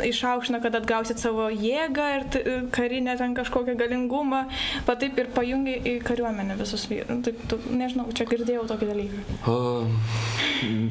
išaukštino, 0.07 0.61
kad 0.63 0.79
atgausit 0.79 1.21
savo 1.21 1.49
jėgą 1.53 2.07
ir 2.15 2.27
karinę 2.75 3.17
ten 3.19 3.35
kažkokią 3.37 3.77
galingumą, 3.79 4.45
pa 4.87 4.97
taip 4.99 5.19
ir 5.21 5.31
pajungi 5.35 5.77
į 5.93 5.97
kariuomenę 6.07 6.57
visus 6.59 6.87
vyrus. 6.89 7.21
Taip, 7.27 7.45
tu, 7.51 7.61
nežinau, 7.69 8.09
čia 8.15 8.27
girdėjau 8.29 8.65
tokį 8.71 8.91
dalyką. 8.93 9.25
Uh, 9.47 9.85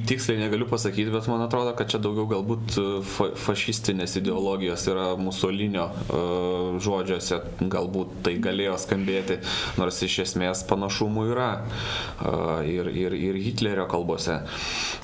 tiksliai 0.06 0.35
tiksliai 0.36 0.44
negaliu 0.44 0.66
pasakyti, 0.68 1.10
bet 1.10 1.26
man 1.28 1.40
atrodo, 1.42 1.74
kad 1.76 1.88
čia 1.88 1.98
daugiau 1.98 2.26
galbūt 2.28 2.76
e, 2.78 2.84
fa 3.02 3.30
fašistinės 3.46 4.16
ideologijos 4.20 4.86
yra 4.90 5.16
musolinio 5.16 5.88
uh, 5.88 6.76
žodžiuose, 6.80 7.40
galbūt 7.60 8.22
tai 8.24 8.36
galėjo 8.38 8.76
skambėti, 8.78 9.38
nors 9.78 10.02
iš 10.02 10.18
esmės 10.26 10.64
panašumų 10.68 11.26
yra 11.32 11.50
uh, 11.62 12.62
ir, 12.66 12.88
ir, 12.90 13.14
ir 13.14 13.40
Hitlerio 13.40 13.86
kalbose. 13.88 14.42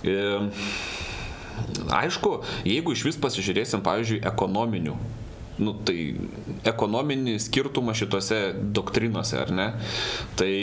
Ir, 0.04 0.50
aišku, 1.88 2.42
jeigu 2.68 2.92
iš 2.92 3.06
vis 3.08 3.20
pasižiūrėsim, 3.20 3.82
pavyzdžiui, 3.84 4.22
ekonominių 4.32 4.96
nu, 5.62 5.74
tai 5.86 6.14
ekonominį 6.66 7.36
skirtumą 7.38 7.92
šitose 7.94 8.40
doktrinose, 8.74 9.36
ar 9.38 9.52
ne? 9.54 9.66
Tai 10.40 10.54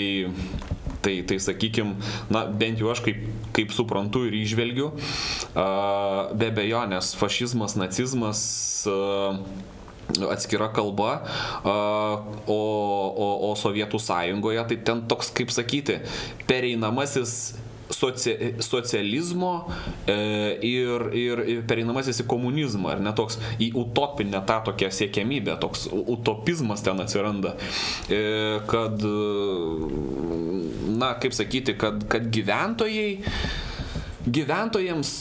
Tai, 0.99 1.13
tai 1.23 1.37
sakykime, 1.39 1.95
na, 2.27 2.43
bent 2.59 2.81
jau 2.81 2.89
aš 2.91 2.99
kaip, 3.05 3.21
kaip 3.55 3.71
suprantu 3.71 4.25
ir 4.27 4.33
išvelgiu, 4.35 4.89
be 6.41 6.49
bejonės 6.57 7.13
fašizmas, 7.15 7.77
nacizmas 7.79 8.41
atskira 10.27 10.67
kalba, 10.75 11.21
o, 11.63 12.59
o, 13.23 13.31
o 13.47 13.55
Sovietų 13.59 14.01
sąjungoje 14.01 14.67
tai 14.71 14.79
ten 14.91 15.05
toks, 15.07 15.31
kaip 15.37 15.53
sakyti, 15.53 15.99
pereinamasis 16.49 17.39
socia, 17.89 18.61
socializmo 18.61 19.67
e, 20.07 20.59
ir, 20.65 21.09
ir, 21.17 21.43
ir 21.53 21.63
pereinamasis 21.69 22.21
į 22.23 22.27
komunizmą, 22.29 22.93
ar 22.95 23.03
ne 23.03 23.13
toks 23.17 23.39
į 23.61 23.71
utopinę 23.79 24.41
tą 24.47 24.59
tokią 24.69 24.91
siekiamybę, 24.93 25.57
toks 25.61 25.87
utopizmas 25.91 26.83
ten 26.85 27.01
atsiranda, 27.01 27.55
e, 28.09 28.21
kad, 28.69 29.03
na, 30.99 31.13
kaip 31.21 31.35
sakyti, 31.35 31.77
kad, 31.79 32.03
kad 32.11 32.27
gyventojai 32.33 33.09
gyventojams, 34.29 35.11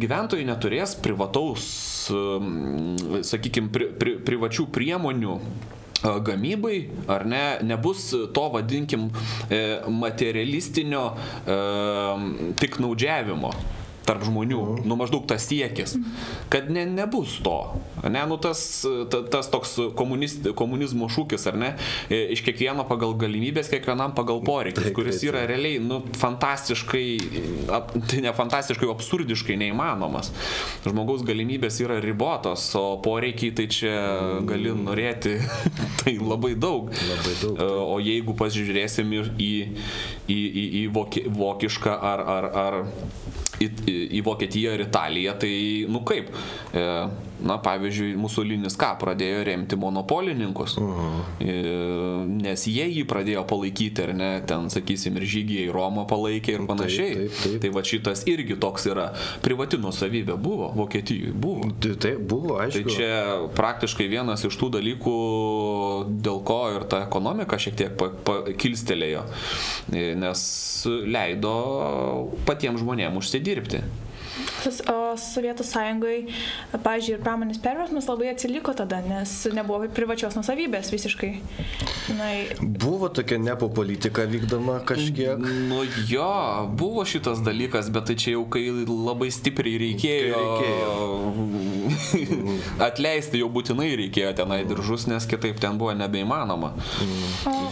gyventojai 0.00 0.46
neturės 0.48 0.96
privataus, 1.04 1.66
sakykime, 3.26 3.70
pri, 3.72 3.88
pri, 4.00 4.16
privačių 4.26 4.68
priemonių 4.72 5.38
gamybai, 6.26 6.76
ar 7.10 7.24
ne, 7.28 7.44
nebus 7.66 8.10
to, 8.12 8.44
vadinkim, 8.52 9.08
e, 9.50 9.80
materialistinio 9.90 11.02
e, 11.14 11.56
piknaudžiavimo 12.60 13.52
tarp 14.06 14.24
žmonių, 14.26 14.62
mhm. 14.62 14.86
nu 14.88 14.98
maždaug 14.98 15.26
tas 15.28 15.46
siekis, 15.48 15.96
kad 16.52 16.70
ne, 16.72 16.86
nebus 16.88 17.38
to. 17.44 17.58
Ne, 18.06 18.22
nu 18.28 18.38
tas, 18.40 18.60
ta, 19.10 19.22
tas 19.30 19.48
toks 19.50 19.76
komunizmo 19.96 21.08
šūkis, 21.10 21.46
ar 21.50 21.58
ne, 21.58 21.70
iš 22.10 22.42
kiekvieno 22.46 22.86
pagal 22.88 23.16
galimybės, 23.18 23.70
kiekvienam 23.72 24.14
pagal 24.16 24.42
poreikis, 24.46 24.90
kuris 24.96 25.22
yra 25.26 25.42
realiai, 25.48 25.80
nu, 25.82 26.00
fantastiškai, 26.20 27.06
ap, 27.74 27.94
tai 28.10 28.22
ne 28.24 28.34
fantastiškai, 28.36 28.88
absurdiškai 28.92 29.58
neįmanomas. 29.60 30.30
Žmogaus 30.86 31.24
galimybės 31.26 31.80
yra 31.84 31.98
ribotos, 32.04 32.68
o 32.78 33.00
poreikiai 33.02 33.54
tai 33.56 33.68
čia 33.72 33.96
gali 34.46 34.74
norėti, 34.76 35.36
tai 36.02 36.16
labai 36.20 36.54
daug. 36.54 36.92
Labai 37.10 37.34
daug. 37.42 37.64
O 37.96 37.98
jeigu 38.02 38.36
pasižiūrėsim 38.38 39.12
į, 39.16 39.24
į, 39.34 39.52
į, 40.30 40.38
į, 40.38 40.64
į 40.84 41.26
vokišką 41.36 41.98
ar, 42.12 42.22
ar, 42.36 42.50
ar 42.62 42.80
į, 43.62 43.68
į 43.88 43.95
Vokietiją 44.26 44.74
ir 44.76 44.86
Italiją, 44.86 45.36
tai, 45.40 45.54
nu 45.88 46.02
kaip, 46.08 46.30
e, 46.74 46.84
Na, 47.36 47.58
pavyzdžiui, 47.60 48.14
Musolinis 48.16 48.78
ką 48.80 48.94
pradėjo 49.00 49.42
remti 49.44 49.76
monopolininkus, 49.76 50.76
uh. 50.80 51.00
-huh. 51.00 52.24
nes 52.42 52.66
jie 52.66 52.86
jį 52.88 53.04
pradėjo 53.08 53.44
palaikyti, 53.48 54.02
ar 54.02 54.14
ne, 54.14 54.30
ten, 54.46 54.70
sakysim, 54.72 55.16
ir 55.20 55.26
žygiai 55.28 55.66
į 55.68 55.74
Romą 55.74 56.06
palaikė 56.08 56.54
ir 56.56 56.66
panašiai. 56.66 57.14
taip, 57.14 57.36
taip. 57.42 57.60
Tai 57.62 57.70
va 57.76 57.82
šitas 57.84 58.24
irgi 58.26 58.56
toks 58.60 58.86
yra. 58.86 59.12
Privati 59.42 59.76
nusavybė 59.76 60.36
buvo, 60.36 60.72
Vokietijoje 60.76 61.32
buvo. 61.32 61.70
Tai, 61.80 61.94
tai 62.00 62.16
buvo, 62.16 62.56
aišku. 62.60 62.82
Tai 62.82 62.96
čia 62.96 63.12
praktiškai 63.56 64.08
vienas 64.08 64.44
iš 64.44 64.56
tų 64.56 64.70
dalykų, 64.78 65.16
dėl 66.24 66.42
ko 66.44 66.60
ir 66.76 66.88
ta 66.88 67.04
ekonomika 67.06 67.58
šiek 67.58 67.76
tiek 67.76 68.04
kilstelėjo, 68.56 69.26
E, 69.92 70.14
nes 70.18 70.40
leido 71.06 71.52
patiems 72.48 72.82
žmonėms 72.82 73.20
užsidirbti. 73.20 73.82
Tas, 74.66 74.80
o 74.90 75.14
Sovietų 75.20 75.62
sąjungai, 75.62 76.16
pažiūrėjau, 76.82 77.20
ir 77.20 77.22
pramonės 77.22 77.60
perversmas 77.62 78.08
labai 78.10 78.32
atsiliko 78.32 78.72
tada, 78.74 78.98
nes 79.04 79.34
nebuvo 79.54 79.86
privačios 79.94 80.34
nusavybės 80.34 80.90
visiškai. 80.90 81.30
Na, 82.16 82.30
Buvo 82.58 83.06
tokia 83.14 83.38
nepo 83.38 83.68
politika 83.70 84.24
vykdoma 84.26 84.80
kažkiek. 84.88 85.38
Nu 85.70 85.84
jo, 86.10 86.32
buvo 86.78 87.04
šitas 87.06 87.44
dalykas, 87.46 87.92
bet 87.94 88.10
tai 88.10 88.16
čia 88.18 88.34
jau 88.34 88.42
kai 88.50 88.64
labai 88.90 89.30
stipriai 89.34 89.78
reikėjo, 89.84 90.42
Kai 90.56 90.72
atleisti 92.88 93.40
jau 93.40 93.48
būtinai 93.52 93.88
reikėjo 94.02 94.32
tenai 94.40 94.60
diržus, 94.66 95.06
nes 95.10 95.26
kitaip 95.30 95.60
ten 95.62 95.78
buvo 95.78 95.94
nebeįmanoma. 95.94 96.72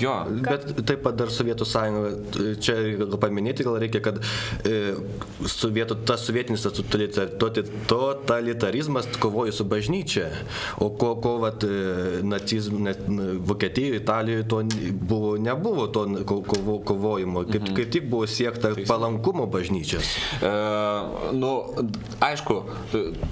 Jo. 0.03 0.15
Bet 0.47 0.71
taip 0.87 1.03
pat 1.07 1.19
dar 1.19 1.33
Sovietų 1.35 1.67
sąjunga, 1.69 2.15
čia 2.63 2.79
gal 3.03 3.19
paminėti 3.23 3.67
gal 3.67 3.81
reikia, 3.83 4.03
kad 4.05 4.21
e, 4.63 4.95
sovietų, 5.51 5.99
tas 6.09 6.25
sovietinis 6.29 6.65
tas 6.65 6.84
totalitarizmas 7.87 9.07
kovojo 9.19 9.53
su 9.53 9.65
bažnyčia, 9.65 10.29
o 10.79 10.89
ko, 10.91 11.15
ko 11.21 11.37
vat, 11.39 11.65
e, 11.65 11.69
nacizm, 12.23 12.83
net, 12.85 12.99
Vokietijoje, 13.45 13.97
Italijoje 13.97 14.49
to 14.49 14.63
buvo, 14.93 15.37
nebuvo 15.39 15.87
to 15.87 16.07
kovo, 16.27 16.79
kovojimo, 16.85 17.45
kaip, 17.53 17.69
kaip 17.77 17.91
tik 17.91 18.09
buvo 18.11 18.27
siekta 18.27 18.75
palankumo 18.89 19.47
bažnyčios. 19.47 20.17
E, 20.43 20.53
nu, 21.33 21.53
aišku, 22.21 22.61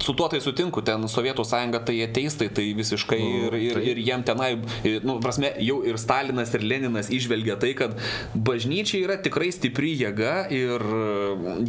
su 0.00 0.14
tuo 0.14 0.28
tai 0.28 0.40
sutinku, 0.44 0.82
ten 0.82 1.08
Sovietų 1.08 1.44
sąjunga 1.46 1.82
tai 1.86 1.98
ateistai, 2.06 2.48
tai 2.54 2.68
visiškai 2.76 3.20
ir, 3.20 3.58
ir, 3.58 3.82
ir 3.92 4.02
jiem 4.02 4.24
tenai, 4.26 4.54
nu, 5.04 5.18
prasme, 5.22 5.52
jau 5.62 5.80
ir 5.86 5.98
Stalinas, 6.00 6.54
ir 6.56 6.64
Leninas 6.66 7.10
išvelgia 7.12 7.58
tai, 7.60 7.74
kad 7.78 7.96
bažnyčia 8.34 9.02
yra 9.02 9.18
tikrai 9.22 9.50
stipri 9.54 9.92
jėga 9.98 10.46
ir 10.54 10.86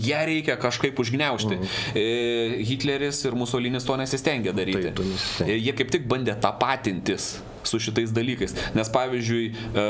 ją 0.04 0.22
reikia 0.30 0.58
kažkaip 0.60 1.00
užgneušti. 1.00 1.58
E, 1.58 1.73
Hitleris 1.94 3.24
ir 3.28 3.38
Musolinis 3.40 3.88
to 3.88 3.98
nesistengė 4.00 4.54
daryti. 4.56 4.92
Taip, 4.92 5.02
nesistengė. 5.08 5.56
E, 5.56 5.60
Jie 5.64 5.74
kaip 5.78 5.92
tik 5.94 6.08
bandė 6.10 6.36
tapatintis 6.42 7.34
su 7.64 7.80
šitais 7.80 8.12
dalykais. 8.14 8.56
Nes 8.76 8.92
pavyzdžiui, 8.94 9.46
e, 9.74 9.86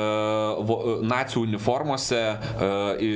nacių 1.10 1.44
uniformose 1.48 2.22
e, 2.22 3.12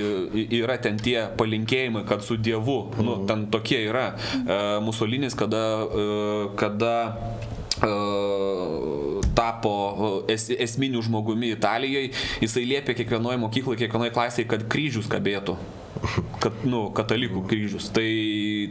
yra 0.59 0.77
ten 0.81 0.99
tie 1.01 1.27
palinkėjimai, 1.37 2.03
kad 2.09 2.25
su 2.25 2.39
Dievu, 2.41 2.79
nu, 3.05 3.19
ten 3.29 3.47
tokie 3.53 3.83
yra. 3.87 4.09
E, 4.41 4.59
Musolinis, 4.85 5.37
kada, 5.37 5.63
e, 5.85 6.07
kada 6.59 6.95
e, 7.77 7.93
tapo 9.37 9.73
e, 10.27 10.33
es, 10.33 10.49
esminiu 10.49 11.03
žmogumi 11.05 11.53
Italijoje, 11.55 12.13
jisai 12.41 12.65
liepė 12.73 12.97
kiekvienoje 12.97 13.41
mokykloje, 13.45 13.83
kiekvienoje 13.85 14.15
klasėje, 14.17 14.49
kad 14.49 14.65
kryžius 14.71 15.09
kabėtų. 15.11 15.57
Kad, 16.43 16.63
nu, 16.67 16.87
katalikų 16.95 17.43
kryžius. 17.49 17.89
Tai 17.95 18.07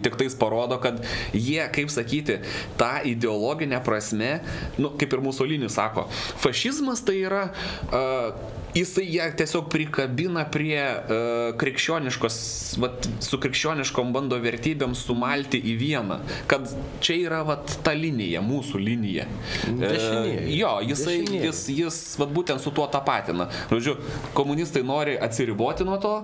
tik 0.04 0.18
tais 0.20 0.36
parodo, 0.38 0.78
kad 0.82 1.00
jie, 1.34 1.60
kaip 1.74 1.92
sakyti, 1.92 2.40
tą 2.80 2.92
ideologinę 3.08 3.80
prasme, 3.86 4.36
nu, 4.80 4.92
kaip 4.98 5.16
ir 5.16 5.24
Musolinis 5.24 5.76
sako, 5.76 6.06
fašizmas 6.42 7.02
tai 7.06 7.18
yra, 7.24 7.48
uh, 7.90 8.64
jisai 8.76 9.06
ją 9.16 9.26
tiesiog 9.38 9.70
prikabina 9.72 10.44
prie 10.52 10.78
uh, 10.84 11.56
krikščioniškos, 11.58 12.36
vat, 12.82 13.08
su 13.24 13.38
krikščioniškom 13.40 14.12
bando 14.14 14.36
vertybėm 14.42 14.92
sumalti 14.98 15.60
į 15.72 15.74
vieną. 15.80 16.18
Kad 16.50 16.68
čia 17.04 17.16
yra 17.24 17.40
vat, 17.48 17.78
ta 17.86 17.94
linija, 17.96 18.42
mūsų 18.44 18.80
linija. 18.82 19.24
Dešinieji. 19.66 20.58
jo, 20.58 20.74
jisai, 20.90 21.16
Dešinieji. 21.22 21.46
jis, 21.48 21.62
jis 21.80 21.98
vat, 22.20 22.32
būtent 22.36 22.60
su 22.62 22.70
tuo 22.76 22.86
tapatina. 22.92 23.48
Žodžiu, 23.72 23.96
komunistai 24.36 24.84
nori 24.86 25.16
atsiriboti 25.18 25.86
nuo 25.88 25.96
to, 26.02 26.14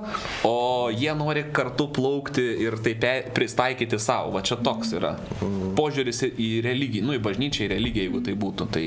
o 0.48 0.54
jie 0.92 1.14
nori 1.18 1.46
kartu 1.56 1.88
plaukti 1.92 2.44
ir 2.66 2.76
tai 2.84 2.94
pe- 2.94 3.30
pristaikyti 3.34 3.98
savo. 3.98 4.34
Va 4.36 4.44
čia 4.44 4.60
toks 4.60 4.92
yra 5.00 5.16
požiūris 5.76 6.22
į- 6.28 6.32
į 6.36 6.50
religiją, 6.68 7.08
nu 7.08 7.16
į 7.16 7.22
bažnyčią, 7.24 7.66
į 7.66 7.72
religiją, 7.76 8.06
jeigu 8.08 8.24
tai 8.28 8.34
būtų. 8.44 8.68
Tai 8.72 8.84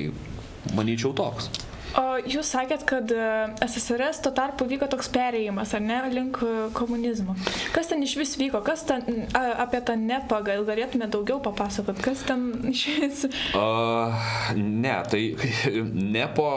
manyčiau 0.77 1.13
toks. 1.17 1.49
O 1.95 2.04
jūs 2.23 2.49
sakėt, 2.55 2.85
kad 2.87 3.11
e, 3.11 3.25
SSRS 3.65 4.21
tuo 4.23 4.31
tarpu 4.35 4.67
vyko 4.69 4.87
toks 4.91 5.09
perėjimas, 5.13 5.73
ar 5.75 5.83
ne, 5.83 5.99
link 6.13 6.39
e, 6.45 6.53
komunizmo. 6.77 7.35
Kas 7.75 7.91
ten 7.91 8.03
iš 8.05 8.15
vis 8.19 8.35
vyko? 8.39 8.61
Kas 8.65 8.85
ten 8.87 9.25
apie 9.35 9.81
tą 9.85 9.97
nepą 9.99 10.41
gal 10.45 10.65
galėtume 10.67 11.09
daugiau 11.11 11.41
papasakot? 11.43 11.99
Kas 12.03 12.23
ten 12.27 12.47
iš 12.73 12.85
vis? 12.99 13.25
Uh, 13.57 14.15
ne, 14.55 14.95
tai 15.11 15.23
nepo. 16.15 16.47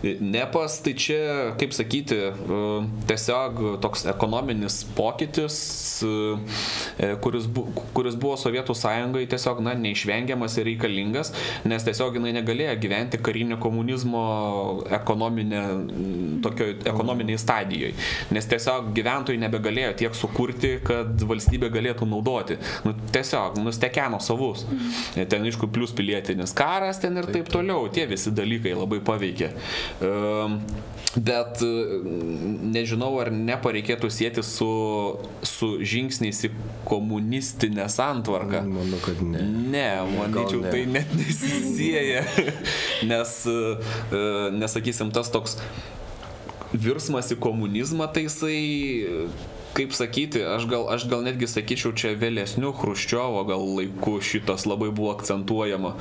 Nepas, 0.00 0.78
tai 0.80 0.94
čia, 0.96 1.20
kaip 1.60 1.74
sakyti, 1.76 2.16
uh, 2.32 2.86
tiesiog 3.10 3.58
toks 3.84 4.06
ekonominis 4.08 4.80
pokytis, 4.96 5.58
kuris, 7.20 7.44
bu, 7.44 7.66
kuris 7.92 8.16
buvo 8.16 8.38
Sovietų 8.40 8.72
sąjungai 8.76 9.26
tiesiog, 9.28 9.60
na, 9.64 9.74
neišvengiamas 9.76 10.56
ir 10.56 10.70
reikalingas, 10.70 11.34
nes 11.68 11.84
tiesiog 11.84 12.16
jinai 12.16 12.32
negalėjo 12.38 12.78
gyventi 12.80 13.20
karinio 13.20 13.59
komunizmo 13.62 14.22
ekonominė, 15.00 15.62
tokio 16.44 16.70
ekonominiai 16.90 17.40
stadijoje, 17.40 17.94
nes 18.34 18.48
tiesiog 18.50 18.90
gyventojai 18.96 19.40
nebegalėjo 19.44 19.94
tiek 20.02 20.16
sukurti, 20.18 20.76
kad 20.86 21.24
valstybė 21.30 21.70
galėtų 21.74 22.08
naudoti. 22.10 22.58
Nu, 22.86 22.94
tiesiog 23.14 23.58
nustekeno 23.62 24.20
savus. 24.24 24.66
Ten, 25.14 25.44
aišku, 25.46 25.70
plus 25.72 25.94
pilietinis 25.96 26.54
karas 26.56 27.00
ten 27.02 27.18
ir 27.20 27.28
taip 27.30 27.50
toliau. 27.52 27.88
Tie 27.92 28.06
visi 28.10 28.32
dalykai 28.34 28.74
labai 28.78 29.00
paveikė. 29.04 29.52
Ehm, 30.06 30.58
Bet 31.16 31.58
e, 31.66 31.68
nežinau, 32.70 33.10
ar 33.18 33.32
nepareikėtų 33.34 34.10
sėti 34.14 34.44
su, 34.46 34.68
su 35.42 35.70
žingsniais 35.82 36.44
į 36.46 36.52
komunistinę 36.86 37.88
santvarką. 37.90 38.62
Manau, 38.68 39.00
kad 39.02 39.18
ne. 39.26 39.42
Ne, 39.72 39.88
manyčiau, 40.12 40.62
ne. 40.62 40.70
tai 40.70 40.84
net 40.86 41.10
nesisėja. 41.18 42.22
nes, 43.10 43.34
e, 43.50 44.22
nesakysim, 44.54 45.10
tas 45.14 45.32
toks 45.34 45.58
virsmas 46.70 47.32
į 47.34 47.40
komunizmą, 47.42 48.06
tai 48.14 48.28
jisai, 48.28 48.60
kaip 49.80 49.96
sakyti, 49.96 50.44
aš 50.44 50.68
gal, 50.70 50.84
aš 50.92 51.08
gal 51.10 51.24
netgi 51.24 51.48
sakyčiau, 51.50 51.90
čia 51.96 52.12
vėlesnių 52.20 52.70
Hruščiovo 52.82 53.42
gal 53.48 53.64
laikų 53.80 54.18
šitas 54.22 54.66
labai 54.68 54.90
buvo 54.92 55.14
akcentuojama, 55.16 55.94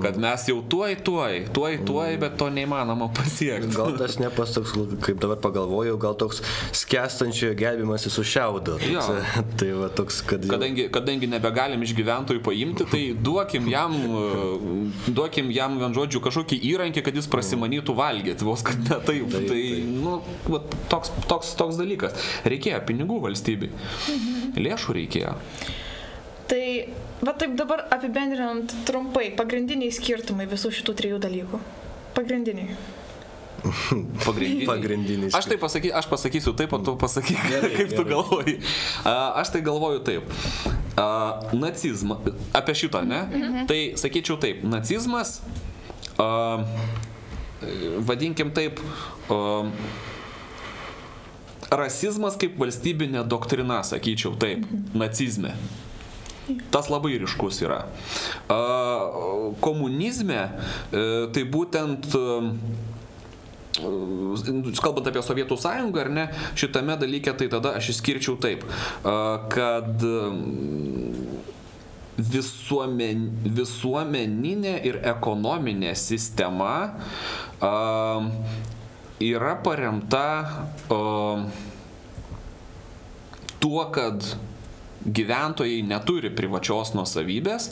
kad 0.00 0.16
mes 0.22 0.46
jau 0.48 0.60
tuoj, 0.62 0.94
tuoj, 1.04 1.40
tuoj, 1.56 1.80
tuoj, 1.88 2.16
bet 2.22 2.38
to 2.40 2.46
neįmanoma 2.54 3.10
pasiekti. 3.16 3.72
Gal 3.74 3.96
tas 3.98 4.16
nepas 4.22 4.54
toks, 4.54 4.72
kaip 5.04 5.18
dabar 5.22 5.40
pagalvojau, 5.42 5.98
gal 6.00 6.14
toks 6.20 6.40
skęstančiojo 6.78 7.56
gelbimas 7.58 8.06
su 8.06 8.22
šiaudu. 8.24 8.78
Jo. 8.92 9.02
tai 9.58 9.72
va 9.74 9.88
toks, 9.90 10.20
kad... 10.30 10.44
jau- 10.46 10.54
Kadangi, 10.54 10.86
kadangi 10.94 11.26
nebegalim 11.32 11.82
iš 11.82 11.94
gyventojų 11.98 12.42
paimti, 12.46 12.86
tai 12.90 13.02
duokim 13.18 13.66
jam, 13.72 13.94
duokim 15.08 15.50
jam, 15.54 15.78
vien 15.80 15.94
žodžiu, 15.96 16.20
kažkokį 16.24 16.58
įrankį, 16.70 17.02
kad 17.06 17.16
jis 17.18 17.28
prasimanytų 17.32 17.94
valgyti, 17.98 18.46
vos 18.46 18.62
kad 18.66 18.78
ne 18.84 19.00
taip. 19.00 19.24
Taip, 19.24 19.30
Tai, 19.34 19.40
taip. 19.50 19.88
nu, 20.04 20.18
va, 20.52 20.60
toks, 20.92 21.10
toks, 21.30 21.52
toks 21.58 21.78
dalykas. 21.80 22.14
Reikėjo 22.48 22.78
pinigų 22.88 23.18
valstybei. 23.24 23.70
Lėšų 24.60 24.96
reikėjo. 25.00 25.34
Tai, 26.50 26.64
va 27.24 27.32
taip 27.40 27.54
dabar 27.58 27.86
apibendrinant 27.94 28.74
trumpai, 28.88 29.30
pagrindiniai 29.38 29.92
skirtumai 29.96 30.44
visų 30.50 30.70
šitų 30.80 30.94
trijų 31.00 31.22
dalykų. 31.24 31.60
Pagrindiniai. 32.14 32.76
Pagrindiniai. 34.24 34.66
Pagrindinis. 34.68 35.32
Aš 35.34 35.46
tai 35.48 35.56
pasaky, 35.60 35.88
aš 35.96 36.04
pasakysiu 36.10 36.52
taip, 36.56 36.72
o 36.76 36.78
tu 36.84 36.92
pasakyk, 37.00 37.38
Gerai, 37.48 37.70
kaip 37.78 37.94
tu 37.94 38.02
gerai. 38.04 38.10
galvoji. 38.12 38.54
A, 39.08 39.14
Aš 39.40 39.54
tai 39.54 39.62
galvoju 39.64 40.02
taip. 40.04 40.28
A, 41.00 41.06
Nacizmą, 41.56 42.18
apie 42.54 42.74
šitą, 42.76 43.00
ne? 43.08 43.22
Tai 43.70 43.78
sakyčiau 43.98 44.36
taip, 44.42 44.60
nacizmas, 44.68 45.38
a, 46.20 46.28
vadinkim 48.04 48.52
taip, 48.54 48.82
a, 49.32 49.40
rasizmas 51.80 52.38
kaip 52.40 52.58
valstybinė 52.60 53.24
doktrina, 53.28 53.82
sakyčiau 53.86 54.34
taip, 54.40 54.64
nacizme. 54.94 55.54
Tas 56.72 56.90
labai 56.92 57.16
ryškus 57.22 57.62
yra. 57.64 57.84
Komunizme 59.64 60.40
e, 60.44 61.04
tai 61.32 61.44
būtent 61.48 62.10
e, 62.12 62.24
kalbant 64.84 65.08
apie 65.08 65.22
Sovietų 65.24 65.56
sąjungą 65.58 66.04
ar 66.04 66.10
ne, 66.12 66.26
šitame 66.58 66.98
dalyke 67.00 67.32
tai 67.38 67.48
tada 67.52 67.74
aš 67.78 67.94
išskirčiau 67.94 68.36
taip, 68.42 68.62
kad 69.54 70.04
visuomen, 72.18 73.26
visuomeninė 73.56 74.76
ir 74.86 75.00
ekonominė 75.14 75.94
sistema 75.98 76.74
yra 79.20 79.54
paremta 79.62 80.26
uh, 80.90 81.44
tuo, 83.58 83.84
kad 83.94 84.24
gyventojai 85.04 85.82
neturi 85.84 86.32
privačios 86.34 86.94
nuosavybės 86.96 87.70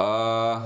uh, 0.00 0.64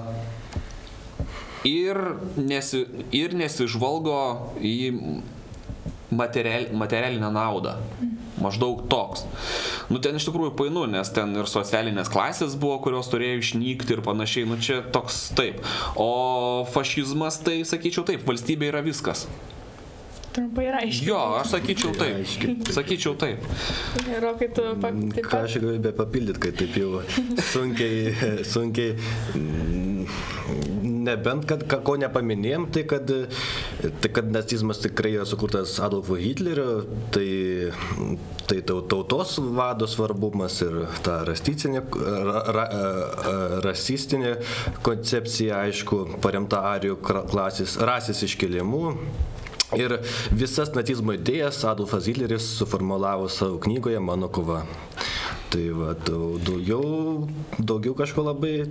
ir, 1.66 2.00
nesi, 2.38 2.84
ir 3.14 3.34
nesižvalgo 3.36 4.20
į 4.62 4.76
material, 6.14 6.70
materialinę 6.72 7.30
naudą. 7.34 7.76
Maždaug 8.36 8.82
toks. 8.92 9.24
Nu, 9.88 9.96
ten 10.02 10.18
iš 10.18 10.26
tikrųjų 10.28 10.52
painu, 10.58 10.84
nes 10.90 11.08
ten 11.16 11.32
ir 11.38 11.48
socialinės 11.48 12.10
klasės 12.12 12.54
buvo, 12.60 12.76
kurios 12.84 13.08
turėjo 13.08 13.40
išnykti 13.40 13.96
ir 13.96 14.02
panašiai. 14.04 14.44
Nu, 14.48 14.58
čia 14.60 14.82
toks 14.92 15.30
taip. 15.38 15.62
O 15.96 16.66
fašizmas, 16.74 17.40
tai 17.42 17.62
sakyčiau 17.64 18.04
taip, 18.06 18.26
valstybė 18.28 18.68
yra 18.68 18.84
viskas. 18.84 19.24
Trumpai 20.36 20.66
ir 20.68 20.74
aiškiai. 20.82 21.08
Jo, 21.08 21.18
aš 21.40 21.54
sakyčiau 21.56 21.94
taip. 21.96 22.18
Aiškiai. 22.20 22.56
Sakyčiau 22.76 23.14
taip. 23.16 23.44
Rokai, 24.22 24.48
tu 24.52 24.64
pa- 24.82 24.92
taip 25.16 25.28
Ką 25.32 25.42
aš 25.46 25.58
galiu 25.62 25.80
be 25.86 25.92
papildyti, 25.96 26.42
kai 26.46 26.52
taip 26.60 26.76
jau 26.76 27.00
sunkiai, 27.52 28.12
sunkiai, 28.52 28.96
mm, 29.32 30.18
nebent, 31.06 31.46
kad 31.48 31.62
ką- 31.70 31.80
ko 31.86 31.94
nepaminėjom, 32.02 32.66
tai 32.74 32.82
kad, 32.90 33.08
tai 34.02 34.10
kad 34.12 34.28
nacizmas 34.34 34.80
tikrai 34.82 35.14
yra 35.16 35.24
sukurtas 35.28 35.76
Adolfo 35.86 36.18
Hitlerio, 36.20 36.82
tai, 37.14 37.26
tai 38.50 38.58
tau- 38.66 38.82
tautos 38.90 39.36
vado 39.56 39.88
svarbumas 39.88 40.58
ir 40.66 40.82
ta 41.06 41.20
rasistinė, 41.28 41.84
ra, 41.96 42.42
ra, 42.58 42.66
ra- 42.66 43.62
rasistinė 43.70 44.36
koncepcija, 44.86 45.62
aišku, 45.70 46.02
paremta 46.24 46.60
arijų 46.74 47.00
klasės, 47.06 47.78
rasės 47.88 48.20
iškelimu. 48.28 48.84
Ir 49.74 49.96
visas 50.30 50.70
nacizmo 50.76 51.16
idėjas 51.16 51.64
Adolfas 51.66 52.06
Hitleris 52.06 52.46
suformulavo 52.60 53.26
savo 53.32 53.58
knygoje 53.64 53.98
Mano 53.98 54.28
kova. 54.30 54.60
Tai 55.50 55.62
va, 55.78 55.92
dau- 56.06 56.38
daugiau, 56.42 57.28
daugiau 57.62 57.94
kažko 57.94 58.24
labai, 58.26 58.64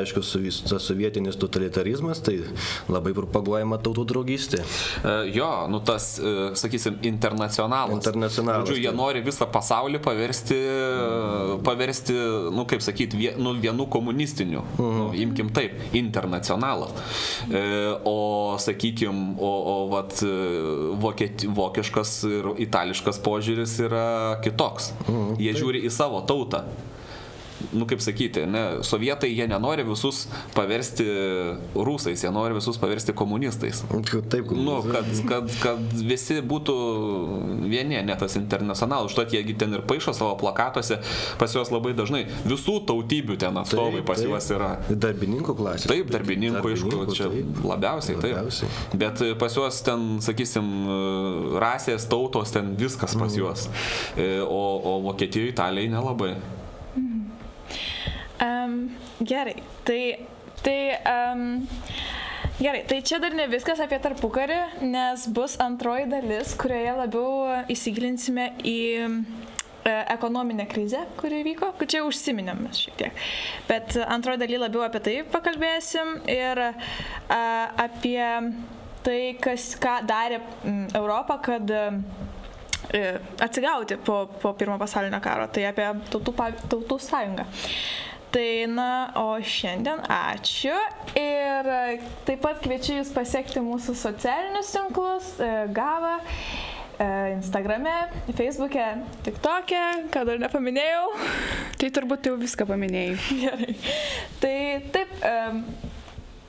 aišku, 0.00 0.20
su, 0.22 0.42
tas 0.68 0.84
sovietinis 0.84 1.38
totalitarizmas, 1.40 2.20
tai 2.20 2.36
labai 2.92 3.14
propaguojama 3.16 3.78
tautų 3.80 4.04
draugystė. 4.12 4.60
E, 5.04 5.14
Jo, 5.32 5.66
nu 5.72 5.80
tas, 5.80 6.18
e, 6.20 6.50
sakysim, 6.56 6.98
internacionalas. 7.02 7.94
Internacionalas, 7.96 8.68
Žodžiu, 8.68 8.82
jie 8.82 8.90
taip. 8.90 8.96
nori 9.00 9.22
visą 9.24 9.46
pasaulį 9.52 10.00
paversti, 10.04 10.58
paversti 11.64 12.14
nu 12.52 12.64
kaip 12.68 12.82
sakyti, 12.84 13.16
vie, 13.18 13.32
nu, 13.38 13.52
vienu 13.60 13.86
komunistiniu. 13.90 14.62
Mhm. 14.78 14.98
Nu, 14.98 15.08
imkim 15.14 15.48
taip, 15.54 15.72
internacionalą. 15.96 16.88
E, 17.50 17.62
o, 18.04 18.56
sakykim, 18.60 19.34
o, 19.38 19.52
o 19.72 19.76
vat, 19.92 20.20
e, 20.22 20.32
vokieti, 21.00 21.48
vokiškas 21.48 22.12
ir 22.28 22.50
itališkas 22.66 23.20
požiūris 23.24 23.78
yra 23.86 24.06
kitoks. 24.44 24.92
Mhm, 25.08 25.36
Jie 25.42 25.54
žiūri 25.56 25.84
į 25.86 25.90
savo 25.94 26.17
tautą. 26.22 26.62
Nu, 27.72 27.84
kaip 27.88 28.00
sakyti, 28.00 28.46
ne, 28.48 28.62
sovietai 28.86 29.28
jie 29.32 29.44
nenori 29.50 29.84
visus 29.84 30.22
paversti 30.54 31.04
rusais, 31.76 32.22
jie 32.24 32.30
nori 32.32 32.56
visus 32.56 32.78
paversti 32.80 33.12
komunistais. 33.16 33.82
Taip, 34.32 34.52
Nu, 34.58 34.78
kad, 34.86 35.08
kad, 35.28 35.50
kad 35.62 35.82
visi 36.08 36.38
būtų 36.44 36.74
vieni, 37.68 37.98
ne 38.04 38.16
tas 38.18 38.36
internacionalas. 38.40 39.10
Užtat 39.12 39.34
jiegi 39.36 39.54
ten 39.60 39.74
ir 39.76 39.82
paišo 39.88 40.14
savo 40.16 40.34
plakatuose, 40.40 40.98
pas 41.40 41.54
juos 41.54 41.70
labai 41.74 41.92
dažnai 41.98 42.24
visų 42.48 42.78
tautybių 42.88 43.36
ten 43.40 43.56
atstovai 43.60 44.02
pas 44.06 44.22
juos 44.24 44.48
yra. 44.54 44.70
Darbininkų 44.88 45.54
klasė. 45.58 45.90
Taip, 45.92 46.10
darbininkų, 46.14 46.72
aišku, 46.74 47.04
čia 47.16 47.28
labiausiai, 47.68 48.16
taip. 48.22 48.36
Labiausiai. 48.38 48.70
Bet 49.04 49.22
e, 49.24 49.32
pas 49.38 49.54
juos 49.56 49.80
ten, 49.86 50.08
sakysim, 50.24 50.68
e, 50.88 50.98
rasės, 51.62 52.08
tautos, 52.10 52.52
ten 52.54 52.72
viskas 52.80 53.16
pas 53.18 53.36
juos. 53.36 53.68
E, 54.16 54.38
O, 54.48 54.62
o 54.84 54.92
Vokietijoje, 55.04 55.50
Italijai 55.52 55.90
nelabai. 55.92 56.32
Um, 58.38 58.90
gerai, 59.20 59.62
tai, 59.84 60.26
tai 60.62 60.78
um, 61.34 61.66
gerai, 62.58 62.84
tai 62.86 63.02
čia 63.02 63.18
dar 63.18 63.34
ne 63.34 63.48
viskas 63.50 63.80
apie 63.82 63.98
tarpukarį, 64.02 64.58
nes 64.86 65.26
bus 65.34 65.56
antroji 65.62 66.06
dalis, 66.10 66.54
kurioje 66.58 66.94
labiau 67.00 67.64
įsigilinsime 67.74 68.48
į 68.62 68.78
e, 69.02 69.08
ekonominę 70.14 70.68
krizę, 70.70 71.02
kuri 71.18 71.42
vyko, 71.46 71.72
kur 71.78 71.90
čia 71.90 72.04
užsiminėm 72.06 72.62
mes 72.66 72.84
šiek 72.84 72.96
tiek. 73.02 73.26
Bet 73.66 73.98
antroji 74.06 74.42
daly 74.44 74.62
labiau 74.62 74.86
apie 74.86 75.02
tai 75.02 75.16
pakalbėsim 75.34 76.20
ir 76.30 76.62
a, 76.68 76.72
apie 77.88 78.22
tai, 79.02 79.20
kas, 79.42 79.72
ką 79.82 80.00
darė 80.06 80.42
Europą, 80.98 81.38
kad 81.42 81.70
e, 81.74 81.84
atsigauti 83.42 83.98
po, 84.02 84.24
po 84.42 84.54
pirmo 84.58 84.78
pasaulinio 84.78 85.18
karo, 85.22 85.50
tai 85.50 85.66
apie 85.70 85.90
tautų, 86.12 86.34
tautų 86.70 87.02
sąjungą. 87.06 87.50
Tai 88.28 88.66
na, 88.68 88.88
o 89.16 89.38
šiandien 89.40 90.02
ačiū 90.12 90.76
ir 91.16 91.68
e, 91.72 91.98
taip 92.28 92.42
pat 92.44 92.60
kviečiu 92.60 92.98
Jūs 92.98 93.12
pasiekti 93.16 93.62
mūsų 93.64 93.94
socialinius 93.96 94.72
tinklus, 94.74 95.30
e, 95.40 95.50
GAVA, 95.72 96.14
e, 97.00 97.08
Instagrame, 97.38 97.96
Facebook'e, 98.28 98.88
TikTok'e, 99.24 99.84
ką 100.12 100.26
dar 100.28 100.42
nepaminėjau. 100.44 101.04
Tai 101.80 101.92
turbūt 101.96 102.28
jau 102.28 102.36
viską 102.40 102.68
paminėjai. 102.68 103.20
Gerai. 103.44 103.78
Tai 104.44 104.56
taip, 104.92 105.20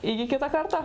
iki 0.04 0.28
kito 0.34 0.52
karto. 0.52 0.84